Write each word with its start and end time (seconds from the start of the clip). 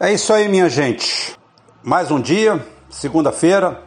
É 0.00 0.12
isso 0.12 0.32
aí, 0.32 0.46
minha 0.46 0.68
gente. 0.68 1.34
Mais 1.82 2.12
um 2.12 2.20
dia, 2.20 2.64
segunda-feira. 2.88 3.82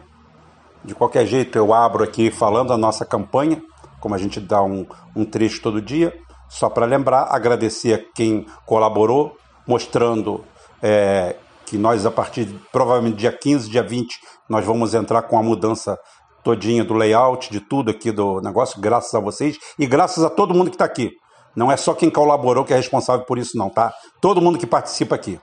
De 0.84 0.94
qualquer 0.94 1.24
jeito, 1.24 1.56
eu 1.56 1.72
abro 1.72 2.04
aqui 2.04 2.30
falando 2.30 2.70
a 2.70 2.76
nossa 2.76 3.02
campanha, 3.06 3.62
como 3.98 4.14
a 4.14 4.18
gente 4.18 4.38
dá 4.38 4.62
um, 4.62 4.84
um 5.16 5.24
trecho 5.24 5.62
todo 5.62 5.80
dia. 5.80 6.12
Só 6.50 6.68
para 6.68 6.84
lembrar, 6.84 7.28
agradecer 7.30 7.94
a 7.94 8.14
quem 8.14 8.44
colaborou, 8.66 9.34
mostrando 9.66 10.44
é, 10.82 11.34
que 11.64 11.78
nós, 11.78 12.04
a 12.04 12.10
partir 12.10 12.46
provavelmente 12.70 13.16
dia 13.16 13.32
15, 13.32 13.70
dia 13.70 13.82
20, 13.82 14.14
nós 14.50 14.66
vamos 14.66 14.92
entrar 14.92 15.22
com 15.22 15.38
a 15.38 15.42
mudança 15.42 15.98
todinha 16.44 16.84
do 16.84 16.92
layout, 16.92 17.50
de 17.50 17.58
tudo 17.58 17.90
aqui 17.90 18.12
do 18.12 18.38
negócio, 18.42 18.78
graças 18.78 19.14
a 19.14 19.20
vocês 19.20 19.56
e 19.78 19.86
graças 19.86 20.22
a 20.22 20.28
todo 20.28 20.52
mundo 20.52 20.68
que 20.68 20.74
está 20.74 20.84
aqui. 20.84 21.10
Não 21.56 21.72
é 21.72 21.76
só 21.78 21.94
quem 21.94 22.10
colaborou 22.10 22.66
que 22.66 22.74
é 22.74 22.76
responsável 22.76 23.24
por 23.24 23.38
isso, 23.38 23.56
não, 23.56 23.70
tá? 23.70 23.94
Todo 24.20 24.42
mundo 24.42 24.58
que 24.58 24.66
participa 24.66 25.14
aqui. 25.14 25.40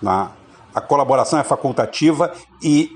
Na, 0.00 0.32
a 0.74 0.80
colaboração 0.80 1.38
é 1.38 1.44
facultativa 1.44 2.32
e 2.62 2.90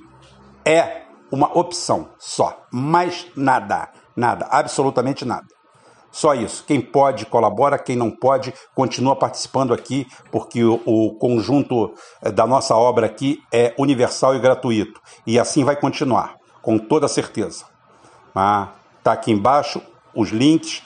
é 0.64 1.02
uma 1.30 1.56
opção 1.58 2.10
só. 2.18 2.66
Mais 2.70 3.26
nada. 3.34 3.88
Nada. 4.14 4.46
Absolutamente 4.50 5.24
nada. 5.24 5.46
Só 6.12 6.34
isso. 6.34 6.62
Quem 6.66 6.78
pode 6.80 7.24
colabora, 7.24 7.78
quem 7.78 7.96
não 7.96 8.10
pode 8.10 8.52
continua 8.74 9.16
participando 9.16 9.72
aqui, 9.72 10.06
porque 10.30 10.62
o, 10.62 10.78
o, 10.84 11.14
conjunto 11.14 11.94
eh, 12.20 12.30
da 12.30 12.46
nossa 12.46 12.76
obra 12.76 13.06
aqui 13.06 13.42
é 13.50 13.74
universal 13.78 14.36
e 14.36 14.38
gratuito. 14.38 15.00
E 15.26 15.38
assim 15.38 15.64
vai 15.64 15.74
continuar, 15.74 16.36
com 16.60 16.78
toda 16.78 17.08
certeza. 17.08 17.64
Ah, 18.34 18.68
aqui 19.02 19.32
embaixo 19.32 19.80
os 20.14 20.28
links. 20.28 20.82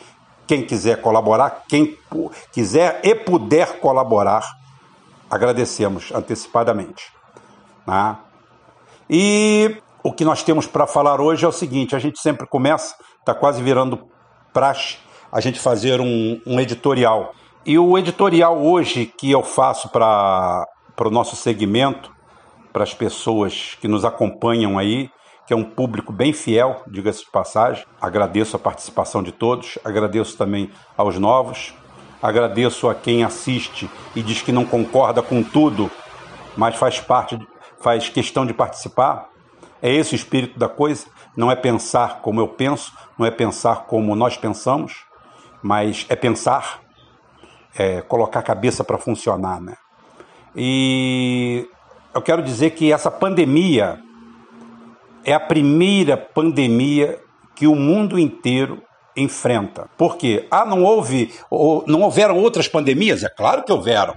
Quem 0.47 0.65
quiser 0.65 1.01
colaborar, 1.01 1.65
quem 1.69 1.99
quiser 2.53 3.01
e 3.03 3.17
puder 3.17 3.81
colaborar, 3.81 4.49
agradecemos 5.31 6.13
antecipadamente. 6.13 7.13
Né? 7.87 8.17
E 9.09 9.77
o 10.03 10.13
que 10.13 10.25
nós 10.25 10.43
temos 10.43 10.67
para 10.67 10.87
falar 10.87 11.21
hoje 11.21 11.45
é 11.45 11.49
o 11.49 11.53
seguinte: 11.53 11.95
a 11.97 11.99
gente 11.99 12.21
sempre 12.21 12.47
começa, 12.47 12.95
está 13.21 13.35
quase 13.35 13.63
virando 13.63 14.07
praxe, 14.53 14.99
a 15.31 15.41
gente 15.41 15.61
fazer 15.61 16.01
um, 16.01 16.41
um 16.47 16.61
editorial. 16.61 17.35
E 17.65 17.79
o 17.79 17.99
editorial 17.99 18.63
hoje 18.63 19.07
que 19.07 19.31
eu 19.31 19.43
faço 19.43 19.89
para 19.89 20.67
o 20.99 21.11
nosso 21.11 21.35
segmento, 21.35 22.11
para 22.73 22.85
as 22.85 22.95
pessoas 22.95 23.77
que 23.81 23.89
nos 23.89 24.05
acompanham 24.05 24.79
aí, 24.79 25.11
que 25.47 25.53
é 25.53 25.57
um 25.57 25.65
público 25.65 26.13
bem 26.13 26.33
fiel, 26.33 26.83
diga-se 26.87 27.25
de 27.25 27.31
passagem. 27.31 27.85
Agradeço 28.01 28.57
a 28.57 28.59
participação 28.59 29.23
de 29.23 29.33
todos, 29.33 29.79
agradeço 29.85 30.37
também 30.37 30.71
aos 30.97 31.19
novos. 31.19 31.75
Agradeço 32.23 32.89
a 32.89 32.95
quem 32.95 33.23
assiste 33.23 33.91
e 34.15 34.23
diz 34.23 34.43
que 34.43 34.53
não 34.53 34.65
concorda 34.65 35.23
com 35.23 35.43
tudo, 35.43 35.91
mas 36.57 36.77
faz 36.77 37.01
parte, 37.01 37.39
faz 37.81 38.09
questão 38.09 38.47
de 38.47 38.55
participar. 38.55 39.29
É 39.83 39.93
esse 39.93 40.15
o 40.15 40.17
espírito 40.17 40.59
da 40.59 40.69
coisa. 40.69 41.07
Não 41.37 41.51
é 41.51 41.57
pensar 41.57 42.21
como 42.21 42.41
eu 42.41 42.49
penso, 42.49 42.93
não 43.19 43.27
é 43.27 43.31
pensar 43.31 43.85
como 43.87 44.17
nós 44.17 44.37
pensamos, 44.37 45.05
mas 45.63 46.07
é 46.09 46.17
pensar, 46.17 46.81
é 47.77 48.01
colocar 48.01 48.41
a 48.41 48.43
cabeça 48.43 48.83
para 48.83 48.97
funcionar, 48.97 49.61
né? 49.61 49.77
E 50.55 51.69
eu 52.15 52.23
quero 52.23 52.43
dizer 52.43 52.71
que 52.71 52.91
essa 52.91 53.11
pandemia 53.11 54.01
é 55.23 55.35
a 55.35 55.41
primeira 55.41 56.17
pandemia 56.17 57.21
que 57.55 57.67
o 57.67 57.75
mundo 57.75 58.19
inteiro 58.19 58.83
enfrenta. 59.17 59.89
Por 59.97 60.17
quê? 60.17 60.47
Ah, 60.51 60.65
não 60.65 60.85
houve, 60.85 61.33
não 61.87 62.03
houveram 62.03 62.39
outras 62.39 62.69
pandemias? 62.69 63.23
É 63.23 63.29
claro 63.29 63.63
que 63.65 63.73
houveram. 63.73 64.15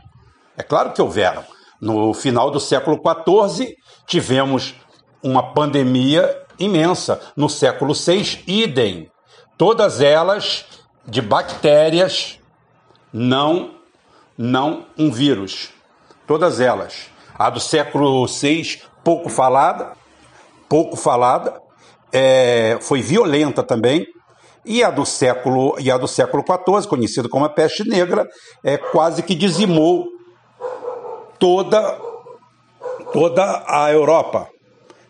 É 0.58 0.64
claro 0.64 0.92
que 0.92 1.02
houveram. 1.02 1.44
No 1.80 2.14
final 2.14 2.52
do 2.52 2.60
século 2.60 3.00
XIV, 3.00 3.76
tivemos 4.06 4.76
uma 5.24 5.54
pandemia 5.54 6.38
imensa. 6.60 7.22
No 7.36 7.50
século 7.50 7.94
VI, 7.94 8.44
idem. 8.46 9.10
Todas 9.58 10.02
elas 10.02 10.66
de 11.06 11.22
bactérias, 11.22 12.40
não, 13.12 13.72
não 14.38 14.86
um 14.98 15.10
vírus. 15.10 15.70
Todas 16.28 16.60
elas. 16.60 17.10
A 17.38 17.50
do 17.50 17.60
século 17.60 18.28
VI, 18.28 18.82
pouco 19.04 19.30
falada, 19.30 19.94
pouco 20.68 20.96
falada, 20.96 21.62
é, 22.12 22.78
foi 22.82 23.02
violenta 23.02 23.64
também, 23.64 24.06
e 24.66 24.84
a 24.84 24.90
do 24.90 25.06
século 25.06 25.76
e 25.80 25.90
a 25.90 25.98
do 25.98 26.08
século 26.08 26.44
XIV, 26.44 26.88
conhecida 26.88 27.30
como 27.30 27.46
a 27.46 27.50
peste 27.50 27.88
negra, 27.88 28.28
é 28.64 28.78
quase 28.78 29.24
que 29.24 29.36
dizimou 29.36 30.08
toda 31.38 31.98
toda 33.12 33.64
a 33.68 33.92
Europa. 33.92 34.48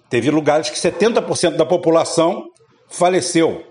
Teve 0.09 0.32
lugares 0.32 0.70
que 0.70 0.78
70% 0.78 1.58
da 1.58 1.66
população 1.66 2.46
faleceu. 2.90 3.64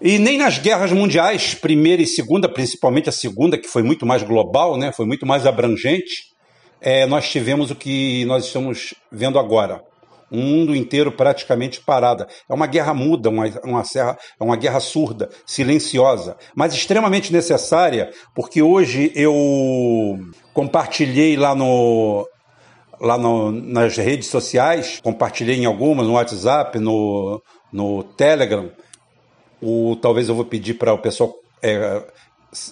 E 0.00 0.18
nem 0.18 0.38
nas 0.38 0.58
guerras 0.58 0.90
mundiais, 0.90 1.54
primeira 1.54 2.02
e 2.02 2.06
segunda, 2.06 2.48
principalmente 2.48 3.08
a 3.08 3.12
segunda, 3.12 3.56
que 3.56 3.68
foi 3.68 3.82
muito 3.82 4.04
mais 4.04 4.22
global, 4.22 4.76
né, 4.76 4.90
foi 4.90 5.06
muito 5.06 5.24
mais 5.24 5.46
abrangente, 5.46 6.34
é, 6.80 7.06
nós 7.06 7.30
tivemos 7.30 7.70
o 7.70 7.74
que 7.74 8.24
nós 8.24 8.46
estamos 8.46 8.94
vendo 9.10 9.38
agora 9.38 9.82
um 10.30 10.42
mundo 10.42 10.74
inteiro 10.74 11.12
praticamente 11.12 11.80
parada. 11.80 12.26
É 12.48 12.54
uma 12.54 12.66
guerra 12.66 12.94
muda, 12.94 13.28
uma, 13.28 13.44
uma, 13.64 13.84
serra, 13.84 14.18
é 14.38 14.44
uma 14.44 14.56
guerra 14.56 14.80
surda, 14.80 15.28
silenciosa, 15.46 16.36
mas 16.54 16.74
extremamente 16.74 17.32
necessária, 17.32 18.10
porque 18.34 18.62
hoje 18.62 19.12
eu 19.14 20.18
compartilhei 20.52 21.36
lá 21.36 21.54
no, 21.54 22.26
lá 23.00 23.18
no, 23.18 23.50
nas 23.50 23.96
redes 23.96 24.28
sociais, 24.28 25.00
compartilhei 25.02 25.56
em 25.56 25.66
algumas, 25.66 26.06
no 26.06 26.14
WhatsApp, 26.14 26.78
no, 26.78 27.42
no 27.72 28.02
Telegram. 28.02 28.70
O, 29.60 29.96
talvez 29.96 30.28
eu 30.28 30.34
vou 30.34 30.44
pedir 30.44 30.74
para 30.74 30.92
o 30.92 30.98
pessoal 30.98 31.34
é, 31.62 32.02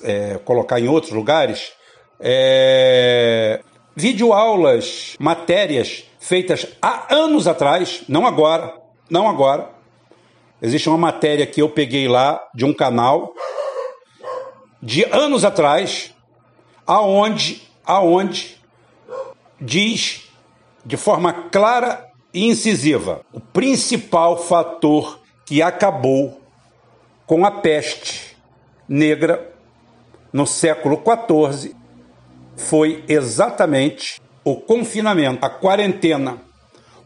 é, 0.03 0.39
colocar 0.45 0.81
em 0.81 0.89
outros 0.89 1.13
lugares. 1.13 1.73
É, 2.21 3.61
videoaulas, 3.95 5.17
matérias 5.19 6.05
feitas 6.19 6.67
há 6.81 7.15
anos 7.15 7.47
atrás, 7.47 8.05
não 8.09 8.27
agora, 8.27 8.75
não 9.11 9.29
agora. 9.29 9.71
Existe 10.61 10.89
uma 10.89 10.99
matéria 10.99 11.47
que 11.47 11.61
eu 11.61 11.69
peguei 11.69 12.07
lá 12.07 12.43
de 12.55 12.65
um 12.65 12.73
canal 12.73 13.35
de 14.81 15.05
anos 15.05 15.45
atrás, 15.45 16.13
aonde, 16.87 17.63
aonde 17.85 18.57
diz 19.61 20.29
de 20.85 20.97
forma 20.97 21.33
clara 21.51 22.09
e 22.35 22.47
incisiva 22.47 23.21
o 23.33 23.41
principal 23.41 24.37
fator 24.37 25.21
que 25.45 25.63
acabou 25.63 26.41
com 27.27 27.45
a 27.45 27.51
peste 27.51 28.37
negra 28.89 29.53
no 30.33 30.47
século 30.47 31.01
XIV 31.01 31.82
foi 32.63 33.05
exatamente 33.09 34.21
o 34.45 34.57
confinamento, 34.57 35.45
a 35.45 35.51
quarentena, 35.51 36.41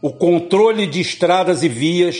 o 0.01 0.11
controle 0.11 0.87
de 0.87 1.01
estradas 1.01 1.63
e 1.63 1.67
vias, 1.67 2.17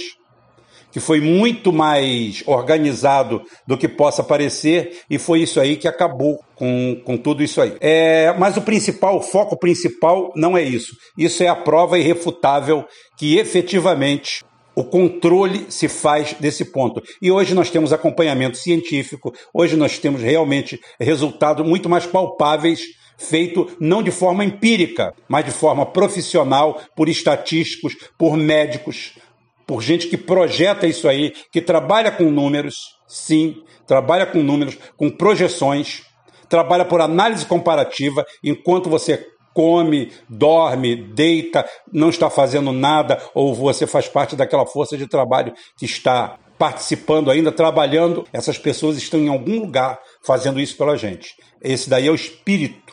que 0.92 1.00
foi 1.00 1.22
muito 1.22 1.72
mais 1.72 2.44
organizado 2.46 3.44
do 3.68 3.78
que 3.78 3.88
possa 3.88 4.24
parecer, 4.24 5.02
e 5.10 5.18
foi 5.18 5.42
isso 5.42 5.60
aí 5.60 5.76
que 5.76 5.88
acabou 5.88 6.40
com, 6.56 7.00
com 7.06 7.18
tudo 7.18 7.44
isso 7.44 7.62
aí. 7.62 7.76
É, 7.80 8.34
mas 8.38 8.58
o 8.58 8.62
principal, 8.62 9.18
o 9.18 9.22
foco 9.22 9.58
principal 9.58 10.32
não 10.36 10.58
é 10.58 10.64
isso. 10.64 10.96
Isso 11.18 11.44
é 11.44 11.48
a 11.48 11.56
prova 11.56 12.00
irrefutável 12.00 12.86
que 13.18 13.38
efetivamente 13.38 14.44
o 14.76 14.84
controle 14.84 15.66
se 15.70 15.88
faz 15.88 16.34
desse 16.40 16.66
ponto. 16.66 17.02
E 17.20 17.32
hoje 17.32 17.56
nós 17.56 17.72
temos 17.72 17.92
acompanhamento 17.92 18.58
científico, 18.58 19.34
hoje 19.52 19.76
nós 19.76 19.98
temos 19.98 20.22
realmente 20.22 20.80
resultados 21.00 21.68
muito 21.68 21.90
mais 21.90 22.06
palpáveis 22.06 22.82
feito 23.18 23.76
não 23.80 24.04
de 24.04 24.12
forma 24.12 24.46
empírica, 24.46 25.14
mas 25.28 25.46
de 25.46 25.52
forma 25.52 25.86
profissional, 25.86 26.80
por 26.96 27.10
estatísticos, 27.10 27.96
por 28.18 28.38
médicos, 28.38 29.18
por 29.66 29.82
gente 29.82 30.08
que 30.08 30.18
projeta 30.18 30.88
isso 30.88 31.10
aí, 31.10 31.34
que 31.52 31.62
trabalha 31.62 32.12
com 32.12 32.32
números, 32.32 32.96
sim, 33.08 33.64
trabalha 33.86 34.26
com 34.26 34.42
números, 34.42 34.78
com 34.96 35.10
projeções, 35.10 36.04
trabalha 36.48 36.86
por 36.86 37.02
análise 37.02 37.46
comparativa, 37.46 38.26
enquanto 38.44 38.90
você 38.90 39.28
come, 39.54 40.12
dorme, 40.30 40.96
deita, 40.96 41.68
não 41.92 42.10
está 42.10 42.30
fazendo 42.30 42.72
nada, 42.72 43.20
ou 43.34 43.54
você 43.54 43.88
faz 43.88 44.08
parte 44.08 44.36
daquela 44.36 44.66
força 44.66 44.96
de 44.96 45.08
trabalho 45.08 45.54
que 45.76 45.86
está 45.86 46.38
participando 46.58 47.30
ainda, 47.30 47.52
trabalhando, 47.52 48.26
essas 48.32 48.58
pessoas 48.58 48.98
estão 48.98 49.20
em 49.20 49.30
algum 49.30 49.60
lugar 49.60 50.00
fazendo 50.24 50.60
isso 50.60 50.78
pela 50.78 50.96
gente. 50.96 51.36
Esse 51.62 51.90
daí 51.90 52.08
é 52.08 52.12
o 52.12 52.16
espírito 52.16 52.87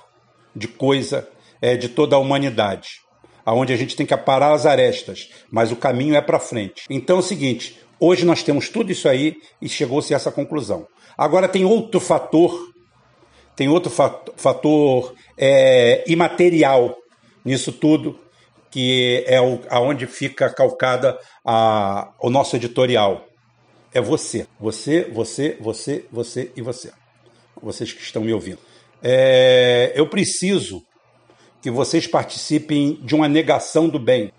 de 0.55 0.69
coisa 0.69 1.29
é, 1.61 1.77
de 1.77 1.89
toda 1.89 2.17
a 2.17 2.19
humanidade, 2.19 3.01
aonde 3.45 3.73
a 3.73 3.77
gente 3.77 3.97
tem 3.97 4.06
que 4.06 4.15
aparar 4.15 4.53
as 4.53 4.67
arestas, 4.67 5.31
mas 5.51 5.73
o 5.73 5.77
caminho 5.77 6.15
é 6.15 6.21
para 6.21 6.39
frente. 6.39 6.85
Então 6.89 7.17
é 7.17 7.21
o 7.21 7.23
seguinte, 7.23 7.79
hoje 7.99 8.25
nós 8.25 8.43
temos 8.43 8.69
tudo 8.69 8.93
isso 8.93 9.09
aí 9.09 9.37
e 9.61 9.69
chegou-se 9.69 10.12
a 10.12 10.17
essa 10.17 10.31
conclusão. 10.31 10.87
Agora 11.17 11.49
tem 11.49 11.65
outro 11.65 12.01
fator 12.01 12.75
tem 13.56 13.69
outro 13.69 13.91
fator 13.91 15.15
é, 15.39 16.05
imaterial 16.11 16.97
nisso 17.45 17.73
tudo, 17.73 18.19
que 18.71 19.23
é 19.27 19.41
o, 19.41 19.61
aonde 19.71 20.07
fica 20.07 20.50
calcada 20.50 21.19
a, 21.45 22.12
o 22.21 22.31
nosso 22.31 22.57
editorial. 22.57 23.25
É 23.93 24.00
você. 24.00 24.47
Você, 24.59 25.05
você, 25.05 25.57
você, 25.61 26.05
você 26.11 26.50
e 26.57 26.62
você. 26.62 26.91
Vocês 27.62 27.93
que 27.93 28.03
estão 28.03 28.23
me 28.23 28.33
ouvindo. 28.33 28.59
É, 29.06 29.93
eu 29.95 30.09
preciso 30.09 30.83
que 31.61 31.71
vocês 31.71 32.06
participem 32.06 32.99
de 33.03 33.15
uma 33.15 33.29
negação 33.29 33.87
do 33.87 33.99
bem. 33.99 34.33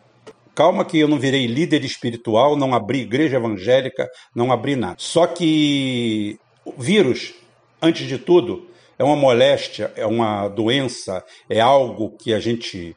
Calma 0.55 0.83
que 0.83 0.97
eu 0.97 1.07
não 1.07 1.19
virei 1.19 1.45
líder 1.45 1.85
espiritual, 1.85 2.55
não 2.55 2.73
abri 2.73 3.01
igreja 3.01 3.37
evangélica, 3.37 4.09
não 4.33 4.51
abri 4.51 4.75
nada. 4.75 4.95
Só 4.97 5.27
que 5.27 6.39
o 6.63 6.81
vírus, 6.81 7.35
antes 7.79 8.07
de 8.07 8.17
tudo, 8.17 8.67
é 8.97 9.03
uma 9.03 9.15
moléstia, 9.15 9.91
é 9.95 10.05
uma 10.05 10.47
doença, 10.47 11.23
é 11.47 11.59
algo 11.59 12.17
que 12.17 12.33
a 12.33 12.39
gente 12.39 12.95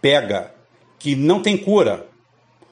pega 0.00 0.54
que 0.98 1.16
não 1.16 1.42
tem 1.42 1.56
cura. 1.56 2.06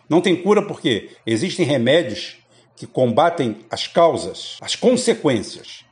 Não 0.08 0.20
tem 0.20 0.36
cura 0.36 0.62
porque 0.62 1.10
existem 1.26 1.66
remédios 1.66 2.38
que 2.76 2.86
combatem 2.86 3.58
as 3.70 3.86
causas, 3.86 4.56
as 4.60 4.76
consequências. 4.76 5.84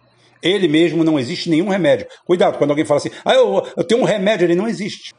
Ele 0.42 0.68
mesmo 0.68 1.04
não 1.04 1.18
existe 1.18 1.50
nenhum 1.50 1.68
remédio. 1.68 2.06
Cuidado 2.24 2.58
quando 2.58 2.70
alguém 2.70 2.84
fala 2.84 2.98
assim, 2.98 3.10
ah, 3.24 3.34
eu, 3.34 3.66
eu 3.76 3.84
tenho 3.84 4.00
um 4.00 4.04
remédio, 4.04 4.44
ele 4.44 4.54
não 4.54 4.68
existe. 4.68 5.14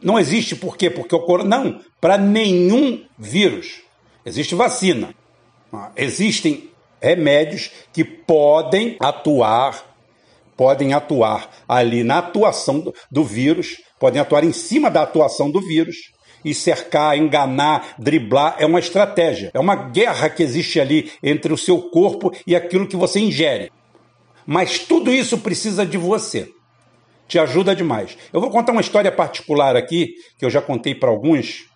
Não 0.00 0.18
existe 0.18 0.54
por 0.54 0.76
quê? 0.76 0.90
Porque 0.90 1.14
o 1.14 1.20
corona. 1.20 1.56
Não, 1.56 1.80
para 2.00 2.18
nenhum 2.18 3.04
vírus. 3.18 3.80
Existe 4.24 4.54
vacina. 4.54 5.14
Ah, 5.72 5.90
existem 5.96 6.70
remédios 7.00 7.70
que 7.92 8.04
podem 8.04 8.96
atuar, 9.00 9.84
podem 10.56 10.92
atuar 10.94 11.50
ali 11.68 12.02
na 12.02 12.18
atuação 12.18 12.80
do, 12.80 12.94
do 13.10 13.24
vírus, 13.24 13.78
podem 13.98 14.20
atuar 14.20 14.44
em 14.44 14.52
cima 14.52 14.90
da 14.90 15.02
atuação 15.02 15.50
do 15.50 15.60
vírus 15.60 15.96
e 16.44 16.54
cercar, 16.54 17.18
enganar, 17.18 17.94
driblar, 17.98 18.56
é 18.58 18.66
uma 18.66 18.78
estratégia. 18.78 19.50
É 19.52 19.58
uma 19.58 19.74
guerra 19.74 20.28
que 20.30 20.42
existe 20.42 20.80
ali 20.80 21.10
entre 21.22 21.52
o 21.52 21.58
seu 21.58 21.82
corpo 21.82 22.32
e 22.46 22.54
aquilo 22.54 22.86
que 22.86 22.96
você 22.96 23.18
ingere. 23.18 23.72
Mas 24.46 24.78
tudo 24.78 25.12
isso 25.12 25.38
precisa 25.38 25.84
de 25.84 25.98
você. 25.98 26.48
Te 27.26 27.38
ajuda 27.38 27.74
demais. 27.74 28.16
Eu 28.32 28.40
vou 28.40 28.50
contar 28.50 28.72
uma 28.72 28.80
história 28.80 29.10
particular 29.10 29.74
aqui, 29.74 30.14
que 30.38 30.44
eu 30.44 30.50
já 30.50 30.62
contei 30.62 30.94
para 30.94 31.10
alguns, 31.10 31.66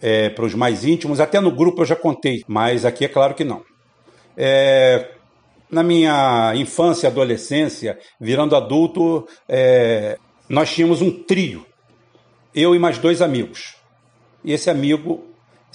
é, 0.00 0.28
para 0.28 0.44
os 0.44 0.54
mais 0.54 0.84
íntimos, 0.84 1.18
até 1.18 1.40
no 1.40 1.50
grupo 1.50 1.82
eu 1.82 1.86
já 1.86 1.96
contei, 1.96 2.44
mas 2.46 2.84
aqui 2.84 3.04
é 3.04 3.08
claro 3.08 3.34
que 3.34 3.42
não. 3.42 3.64
É, 4.36 5.10
na 5.68 5.82
minha 5.82 6.54
infância 6.54 7.08
adolescência, 7.08 7.98
virando 8.20 8.54
adulto, 8.54 9.26
é, 9.48 10.16
nós 10.48 10.72
tínhamos 10.72 11.02
um 11.02 11.10
trio, 11.10 11.66
eu 12.54 12.74
e 12.74 12.78
mais 12.78 12.98
dois 12.98 13.20
amigos. 13.20 13.74
E 14.44 14.52
esse 14.52 14.70
amigo 14.70 15.24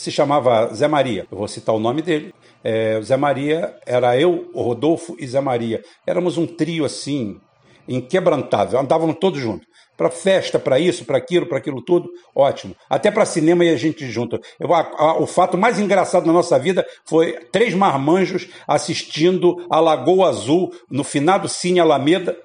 se 0.04 0.12
chamava 0.12 0.74
Zé 0.74 0.88
Maria. 0.88 1.26
Eu 1.32 1.38
vou 1.38 1.48
citar 1.48 1.74
o 1.74 1.80
nome 1.80 2.02
dele. 2.02 2.34
É, 2.62 3.00
Zé 3.02 3.16
Maria 3.16 3.74
era 3.86 4.20
eu, 4.20 4.52
Rodolfo 4.54 5.16
e 5.18 5.26
Zé 5.26 5.40
Maria. 5.40 5.82
Éramos 6.06 6.38
um 6.38 6.46
trio 6.46 6.84
assim, 6.84 7.40
inquebrantável. 7.88 8.80
Andávamos 8.80 9.16
todos 9.20 9.40
juntos. 9.40 9.66
Para 9.96 10.10
festa, 10.10 10.60
para 10.60 10.80
isso, 10.80 11.06
para 11.06 11.18
aquilo, 11.18 11.46
para 11.46 11.60
aquilo 11.60 11.82
tudo, 11.82 12.10
ótimo. 12.36 12.76
Até 12.90 13.12
para 13.12 13.26
cinema 13.26 13.64
e 13.64 13.70
a 13.70 13.78
gente 13.78 14.06
junto. 14.10 14.42
Eu, 14.60 14.74
a, 14.74 14.82
a, 14.98 15.22
o 15.22 15.28
fato 15.28 15.58
mais 15.58 15.80
engraçado 15.80 16.26
da 16.26 16.34
nossa 16.34 16.58
vida 16.60 16.86
foi 17.06 17.34
três 17.52 17.74
marmanjos 17.74 18.50
assistindo 18.68 19.66
a 19.70 19.80
Lagoa 19.80 20.30
Azul 20.30 20.74
no 20.90 21.04
finado 21.04 21.48
Cine 21.48 21.80
Alameda, 21.80 22.36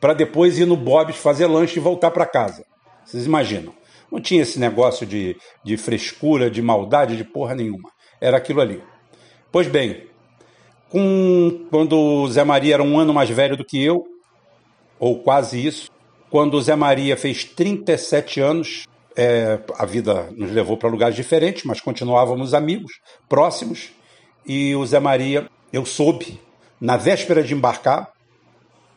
para 0.00 0.14
depois 0.14 0.58
ir 0.58 0.64
no 0.64 0.76
Bob's 0.76 1.16
fazer 1.16 1.46
lanche 1.46 1.78
e 1.78 1.82
voltar 1.82 2.10
para 2.12 2.24
casa. 2.24 2.64
Vocês 3.04 3.26
imaginam? 3.26 3.74
Não 4.12 4.20
tinha 4.20 4.42
esse 4.42 4.60
negócio 4.60 5.06
de, 5.06 5.38
de 5.64 5.78
frescura, 5.78 6.50
de 6.50 6.60
maldade, 6.60 7.16
de 7.16 7.24
porra 7.24 7.54
nenhuma. 7.54 7.90
Era 8.20 8.36
aquilo 8.36 8.60
ali. 8.60 8.82
Pois 9.50 9.66
bem, 9.66 10.02
com, 10.90 11.66
quando 11.70 11.98
o 11.98 12.28
Zé 12.28 12.44
Maria 12.44 12.74
era 12.74 12.82
um 12.82 12.98
ano 12.98 13.14
mais 13.14 13.30
velho 13.30 13.56
do 13.56 13.64
que 13.64 13.82
eu, 13.82 14.04
ou 15.00 15.20
quase 15.20 15.66
isso, 15.66 15.90
quando 16.28 16.54
o 16.54 16.60
Zé 16.60 16.76
Maria 16.76 17.16
fez 17.16 17.42
37 17.44 18.38
anos, 18.38 18.86
é, 19.16 19.58
a 19.78 19.86
vida 19.86 20.28
nos 20.36 20.52
levou 20.52 20.76
para 20.76 20.90
lugares 20.90 21.16
diferentes, 21.16 21.64
mas 21.64 21.80
continuávamos 21.80 22.52
amigos, 22.52 22.92
próximos, 23.30 23.92
e 24.46 24.76
o 24.76 24.84
Zé 24.84 25.00
Maria, 25.00 25.48
eu 25.72 25.86
soube, 25.86 26.38
na 26.78 26.98
véspera 26.98 27.42
de 27.42 27.54
embarcar, 27.54 28.12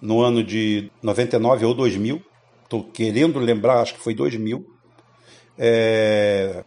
no 0.02 0.22
ano 0.22 0.44
de 0.44 0.92
99 1.02 1.66
ou 1.66 1.74
2000, 1.74 2.22
estou 2.64 2.84
querendo 2.84 3.40
lembrar, 3.40 3.80
acho 3.80 3.94
que 3.94 4.02
foi 4.02 4.14
2000, 4.14 4.75
é, 5.57 6.63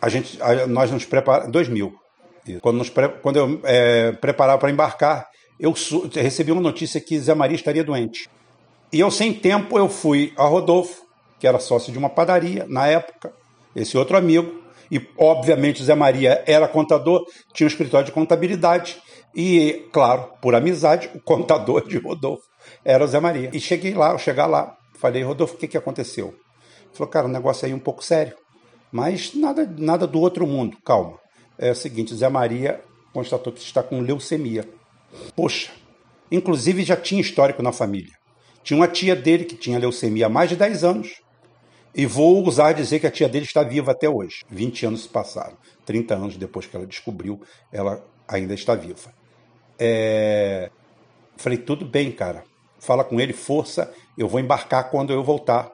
a 0.00 0.08
gente, 0.08 0.40
a, 0.42 0.66
nós 0.66 0.90
nos 0.90 1.04
preparamos. 1.04 1.52
2000. 1.52 1.94
Quando, 2.62 2.78
nos, 2.78 2.90
quando 3.20 3.36
eu 3.36 3.60
é, 3.64 4.12
preparava 4.12 4.58
para 4.58 4.70
embarcar, 4.70 5.28
eu 5.60 5.74
recebi 6.14 6.50
uma 6.50 6.62
notícia 6.62 7.00
que 7.00 7.18
Zé 7.18 7.34
Maria 7.34 7.56
estaria 7.56 7.84
doente. 7.84 8.28
E 8.90 9.00
eu, 9.00 9.10
sem 9.10 9.34
tempo, 9.34 9.78
eu 9.78 9.88
fui 9.88 10.32
a 10.36 10.44
Rodolfo, 10.44 11.02
que 11.38 11.46
era 11.46 11.58
sócio 11.58 11.92
de 11.92 11.98
uma 11.98 12.08
padaria 12.08 12.64
na 12.66 12.86
época, 12.86 13.32
esse 13.76 13.98
outro 13.98 14.16
amigo, 14.16 14.62
e 14.90 14.98
obviamente 15.18 15.84
Zé 15.84 15.94
Maria 15.94 16.42
era 16.46 16.66
contador, 16.66 17.22
tinha 17.52 17.66
um 17.66 17.68
escritório 17.68 18.06
de 18.06 18.12
contabilidade, 18.12 18.96
e, 19.36 19.86
claro, 19.92 20.32
por 20.40 20.54
amizade, 20.54 21.10
o 21.14 21.20
contador 21.20 21.86
de 21.86 21.98
Rodolfo 21.98 22.44
era 22.84 23.04
o 23.04 23.06
Zé 23.06 23.20
Maria. 23.20 23.50
E 23.52 23.60
cheguei 23.60 23.92
lá, 23.92 24.12
eu 24.12 24.18
chegar 24.18 24.46
lá, 24.46 24.74
falei, 24.98 25.22
Rodolfo, 25.22 25.54
o 25.54 25.58
que, 25.58 25.68
que 25.68 25.76
aconteceu? 25.76 26.34
Falou, 26.92 27.10
cara, 27.10 27.26
o 27.26 27.30
negócio 27.30 27.66
aí 27.66 27.72
é 27.72 27.74
um 27.74 27.80
pouco 27.80 28.04
sério. 28.04 28.36
Mas 28.90 29.34
nada, 29.34 29.70
nada 29.78 30.06
do 30.06 30.20
outro 30.20 30.46
mundo, 30.46 30.76
calma. 30.84 31.18
É 31.58 31.70
o 31.70 31.74
seguinte, 31.74 32.14
Zé 32.14 32.28
Maria 32.28 32.80
constatou 33.12 33.52
que 33.52 33.60
está 33.60 33.82
com 33.82 34.00
leucemia. 34.00 34.68
Poxa, 35.34 35.72
inclusive 36.30 36.84
já 36.84 36.96
tinha 36.96 37.20
histórico 37.20 37.62
na 37.62 37.72
família. 37.72 38.12
Tinha 38.62 38.78
uma 38.78 38.88
tia 38.88 39.16
dele 39.16 39.44
que 39.44 39.56
tinha 39.56 39.78
leucemia 39.78 40.26
há 40.26 40.28
mais 40.28 40.50
de 40.50 40.56
10 40.56 40.84
anos. 40.84 41.20
E 41.94 42.06
vou 42.06 42.46
usar 42.46 42.72
dizer 42.72 43.00
que 43.00 43.06
a 43.06 43.10
tia 43.10 43.28
dele 43.28 43.44
está 43.44 43.62
viva 43.62 43.92
até 43.92 44.08
hoje. 44.08 44.44
20 44.50 44.86
anos 44.86 45.02
se 45.02 45.08
passaram. 45.08 45.56
30 45.84 46.14
anos 46.14 46.36
depois 46.36 46.66
que 46.66 46.76
ela 46.76 46.86
descobriu, 46.86 47.40
ela 47.72 48.04
ainda 48.26 48.54
está 48.54 48.74
viva. 48.74 49.12
É... 49.78 50.70
Falei, 51.36 51.58
tudo 51.58 51.84
bem, 51.84 52.12
cara. 52.12 52.44
Fala 52.78 53.02
com 53.02 53.18
ele, 53.18 53.32
força, 53.32 53.92
eu 54.16 54.28
vou 54.28 54.38
embarcar 54.38 54.90
quando 54.90 55.12
eu 55.12 55.24
voltar 55.24 55.72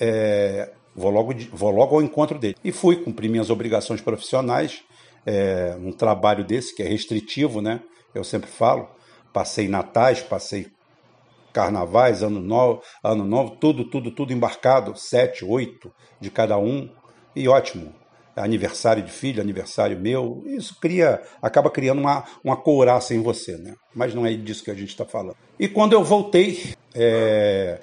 é, 0.00 0.70
vou, 0.94 1.10
logo, 1.10 1.34
vou 1.52 1.70
logo 1.70 1.96
ao 1.96 2.02
encontro 2.02 2.38
dele. 2.38 2.56
E 2.64 2.72
fui 2.72 2.96
cumprir 2.96 3.28
minhas 3.28 3.50
obrigações 3.50 4.00
profissionais, 4.00 4.82
é, 5.26 5.76
um 5.78 5.92
trabalho 5.92 6.44
desse 6.44 6.74
que 6.74 6.82
é 6.82 6.86
restritivo, 6.86 7.60
né? 7.60 7.80
Eu 8.14 8.24
sempre 8.24 8.50
falo. 8.50 8.88
Passei 9.32 9.66
natais, 9.66 10.20
passei 10.20 10.68
carnavais, 11.54 12.22
ano 12.22 12.40
novo, 12.40 12.82
ano 13.02 13.24
novo, 13.24 13.56
tudo, 13.56 13.84
tudo, 13.84 14.10
tudo 14.10 14.32
embarcado, 14.32 14.96
sete, 14.96 15.44
oito 15.44 15.90
de 16.20 16.30
cada 16.30 16.58
um, 16.58 16.90
e 17.34 17.48
ótimo. 17.48 17.94
Aniversário 18.36 19.00
de 19.00 19.12
filho, 19.12 19.40
aniversário 19.40 19.96
meu, 19.98 20.42
isso 20.44 20.76
cria, 20.80 21.22
acaba 21.40 21.70
criando 21.70 22.00
uma, 22.00 22.24
uma 22.42 22.56
couraça 22.56 23.14
em 23.14 23.22
você, 23.22 23.56
né? 23.56 23.74
Mas 23.94 24.12
não 24.12 24.26
é 24.26 24.34
disso 24.34 24.64
que 24.64 24.72
a 24.72 24.74
gente 24.74 24.88
está 24.88 25.04
falando. 25.04 25.36
E 25.56 25.68
quando 25.68 25.92
eu 25.92 26.02
voltei, 26.02 26.74
é, 26.92 27.78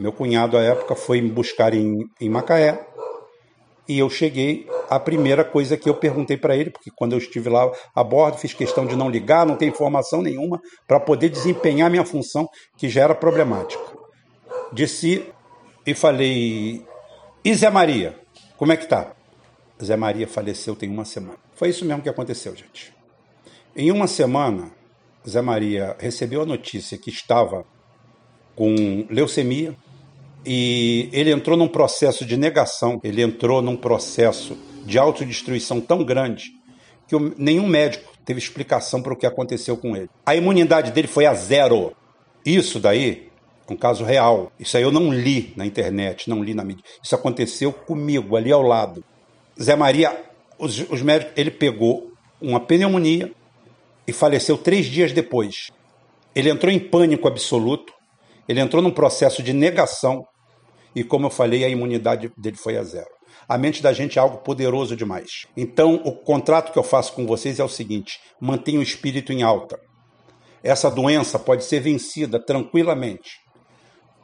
meu 0.00 0.12
cunhado, 0.12 0.56
à 0.56 0.62
época, 0.62 0.96
foi 0.96 1.20
me 1.20 1.30
buscar 1.30 1.74
em, 1.74 2.08
em 2.18 2.30
Macaé. 2.30 2.86
E 3.86 3.98
eu 3.98 4.08
cheguei, 4.08 4.66
a 4.88 4.98
primeira 4.98 5.44
coisa 5.44 5.76
que 5.76 5.90
eu 5.90 5.94
perguntei 5.94 6.38
para 6.38 6.56
ele, 6.56 6.70
porque 6.70 6.90
quando 6.96 7.12
eu 7.12 7.18
estive 7.18 7.50
lá 7.50 7.70
a 7.94 8.02
bordo, 8.02 8.38
fiz 8.38 8.54
questão 8.54 8.86
de 8.86 8.96
não 8.96 9.10
ligar, 9.10 9.44
não 9.44 9.56
ter 9.56 9.66
informação 9.66 10.22
nenhuma, 10.22 10.58
para 10.86 10.98
poder 10.98 11.28
desempenhar 11.28 11.90
minha 11.90 12.04
função, 12.04 12.48
que 12.78 12.88
já 12.88 13.02
era 13.02 13.14
problemática. 13.14 13.82
Disse 14.72 15.26
e 15.84 15.92
falei: 15.92 16.82
E 17.44 17.54
Zé 17.54 17.68
Maria, 17.68 18.18
como 18.56 18.72
é 18.72 18.78
que 18.78 18.86
tá? 18.86 19.12
Zé 19.84 19.96
Maria 19.96 20.26
faleceu 20.26 20.74
tem 20.74 20.88
uma 20.88 21.04
semana. 21.04 21.38
Foi 21.54 21.68
isso 21.68 21.84
mesmo 21.84 22.02
que 22.02 22.08
aconteceu, 22.08 22.56
gente. 22.56 22.94
Em 23.76 23.92
uma 23.92 24.06
semana, 24.06 24.70
Zé 25.28 25.42
Maria 25.42 25.94
recebeu 25.98 26.40
a 26.40 26.46
notícia 26.46 26.96
que 26.96 27.10
estava 27.10 27.66
com 28.56 29.06
leucemia, 29.08 29.74
e 30.44 31.08
ele 31.12 31.30
entrou 31.30 31.56
num 31.56 31.68
processo 31.68 32.24
de 32.24 32.36
negação, 32.36 33.00
ele 33.04 33.22
entrou 33.22 33.60
num 33.60 33.76
processo 33.76 34.56
de 34.84 34.98
autodestruição 34.98 35.80
tão 35.80 36.02
grande 36.04 36.52
que 37.06 37.16
nenhum 37.36 37.66
médico 37.66 38.12
teve 38.24 38.38
explicação 38.38 39.02
para 39.02 39.12
o 39.12 39.16
que 39.16 39.26
aconteceu 39.26 39.76
com 39.76 39.96
ele. 39.96 40.08
A 40.24 40.36
imunidade 40.36 40.92
dele 40.92 41.08
foi 41.08 41.26
a 41.26 41.34
zero. 41.34 41.92
Isso 42.46 42.78
daí 42.78 43.28
é 43.68 43.72
um 43.72 43.76
caso 43.76 44.04
real. 44.04 44.52
Isso 44.60 44.76
aí 44.76 44.82
eu 44.84 44.92
não 44.92 45.12
li 45.12 45.52
na 45.56 45.66
internet, 45.66 46.30
não 46.30 46.42
li 46.42 46.54
na 46.54 46.62
mídia. 46.62 46.84
Isso 47.02 47.14
aconteceu 47.14 47.72
comigo, 47.72 48.36
ali 48.36 48.52
ao 48.52 48.62
lado. 48.62 49.04
Zé 49.60 49.74
Maria, 49.74 50.16
os, 50.56 50.78
os 50.88 51.02
médicos, 51.02 51.32
ele 51.36 51.50
pegou 51.50 52.12
uma 52.40 52.60
pneumonia 52.60 53.32
e 54.06 54.12
faleceu 54.12 54.56
três 54.56 54.86
dias 54.86 55.12
depois. 55.12 55.70
Ele 56.32 56.48
entrou 56.48 56.72
em 56.72 56.78
pânico 56.78 57.26
absoluto 57.26 57.92
Ele 58.50 58.58
entrou 58.58 58.82
num 58.82 58.90
processo 58.90 59.44
de 59.44 59.52
negação 59.52 60.24
e, 60.92 61.04
como 61.04 61.26
eu 61.26 61.30
falei, 61.30 61.64
a 61.64 61.68
imunidade 61.68 62.32
dele 62.36 62.56
foi 62.56 62.76
a 62.76 62.82
zero. 62.82 63.06
A 63.48 63.56
mente 63.56 63.80
da 63.80 63.92
gente 63.92 64.18
é 64.18 64.20
algo 64.20 64.38
poderoso 64.38 64.96
demais. 64.96 65.46
Então, 65.56 66.02
o 66.04 66.10
contrato 66.16 66.72
que 66.72 66.78
eu 66.78 66.82
faço 66.82 67.12
com 67.12 67.24
vocês 67.24 67.60
é 67.60 67.64
o 67.64 67.68
seguinte: 67.68 68.18
mantenha 68.40 68.80
o 68.80 68.82
espírito 68.82 69.32
em 69.32 69.44
alta. 69.44 69.78
Essa 70.64 70.90
doença 70.90 71.38
pode 71.38 71.62
ser 71.62 71.78
vencida 71.78 72.44
tranquilamente. 72.44 73.38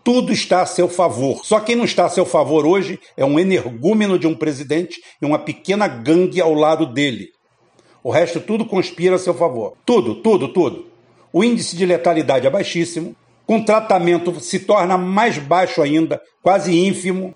Tudo 0.02 0.32
está 0.32 0.60
a 0.60 0.66
seu 0.66 0.88
favor. 0.88 1.44
Só 1.44 1.60
quem 1.60 1.76
não 1.76 1.84
está 1.84 2.06
a 2.06 2.10
seu 2.10 2.26
favor 2.26 2.66
hoje 2.66 2.98
é 3.16 3.24
um 3.24 3.38
energúmeno 3.38 4.18
de 4.18 4.26
um 4.26 4.34
presidente 4.34 5.00
e 5.22 5.24
uma 5.24 5.38
pequena 5.38 5.86
gangue 5.86 6.40
ao 6.40 6.52
lado 6.52 6.84
dele. 6.84 7.28
O 8.02 8.10
resto 8.10 8.40
tudo 8.40 8.66
conspira 8.66 9.14
a 9.14 9.20
seu 9.20 9.34
favor. 9.34 9.76
Tudo, 9.86 10.16
tudo, 10.16 10.52
tudo. 10.52 10.90
O 11.32 11.44
índice 11.44 11.76
de 11.76 11.86
letalidade 11.86 12.44
é 12.44 12.50
baixíssimo. 12.50 13.14
Com 13.46 13.62
tratamento 13.62 14.40
se 14.40 14.58
torna 14.58 14.98
mais 14.98 15.38
baixo 15.38 15.80
ainda, 15.80 16.20
quase 16.42 16.76
ínfimo. 16.76 17.34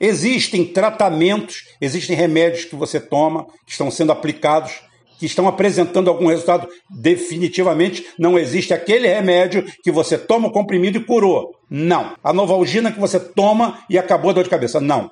Existem 0.00 0.64
tratamentos, 0.64 1.64
existem 1.80 2.14
remédios 2.14 2.64
que 2.64 2.76
você 2.76 3.00
toma, 3.00 3.44
que 3.66 3.72
estão 3.72 3.90
sendo 3.90 4.12
aplicados, 4.12 4.80
que 5.18 5.26
estão 5.26 5.48
apresentando 5.48 6.08
algum 6.08 6.28
resultado. 6.28 6.68
Definitivamente 6.88 8.06
não 8.16 8.38
existe 8.38 8.72
aquele 8.72 9.08
remédio 9.08 9.64
que 9.82 9.90
você 9.90 10.16
toma 10.16 10.48
o 10.48 10.52
comprimido 10.52 10.98
e 10.98 11.04
curou. 11.04 11.56
Não. 11.68 12.14
A 12.22 12.32
novalgina 12.32 12.92
que 12.92 13.00
você 13.00 13.18
toma 13.18 13.80
e 13.90 13.98
acabou 13.98 14.30
a 14.30 14.34
dor 14.34 14.44
de 14.44 14.50
cabeça. 14.50 14.80
Não. 14.80 15.10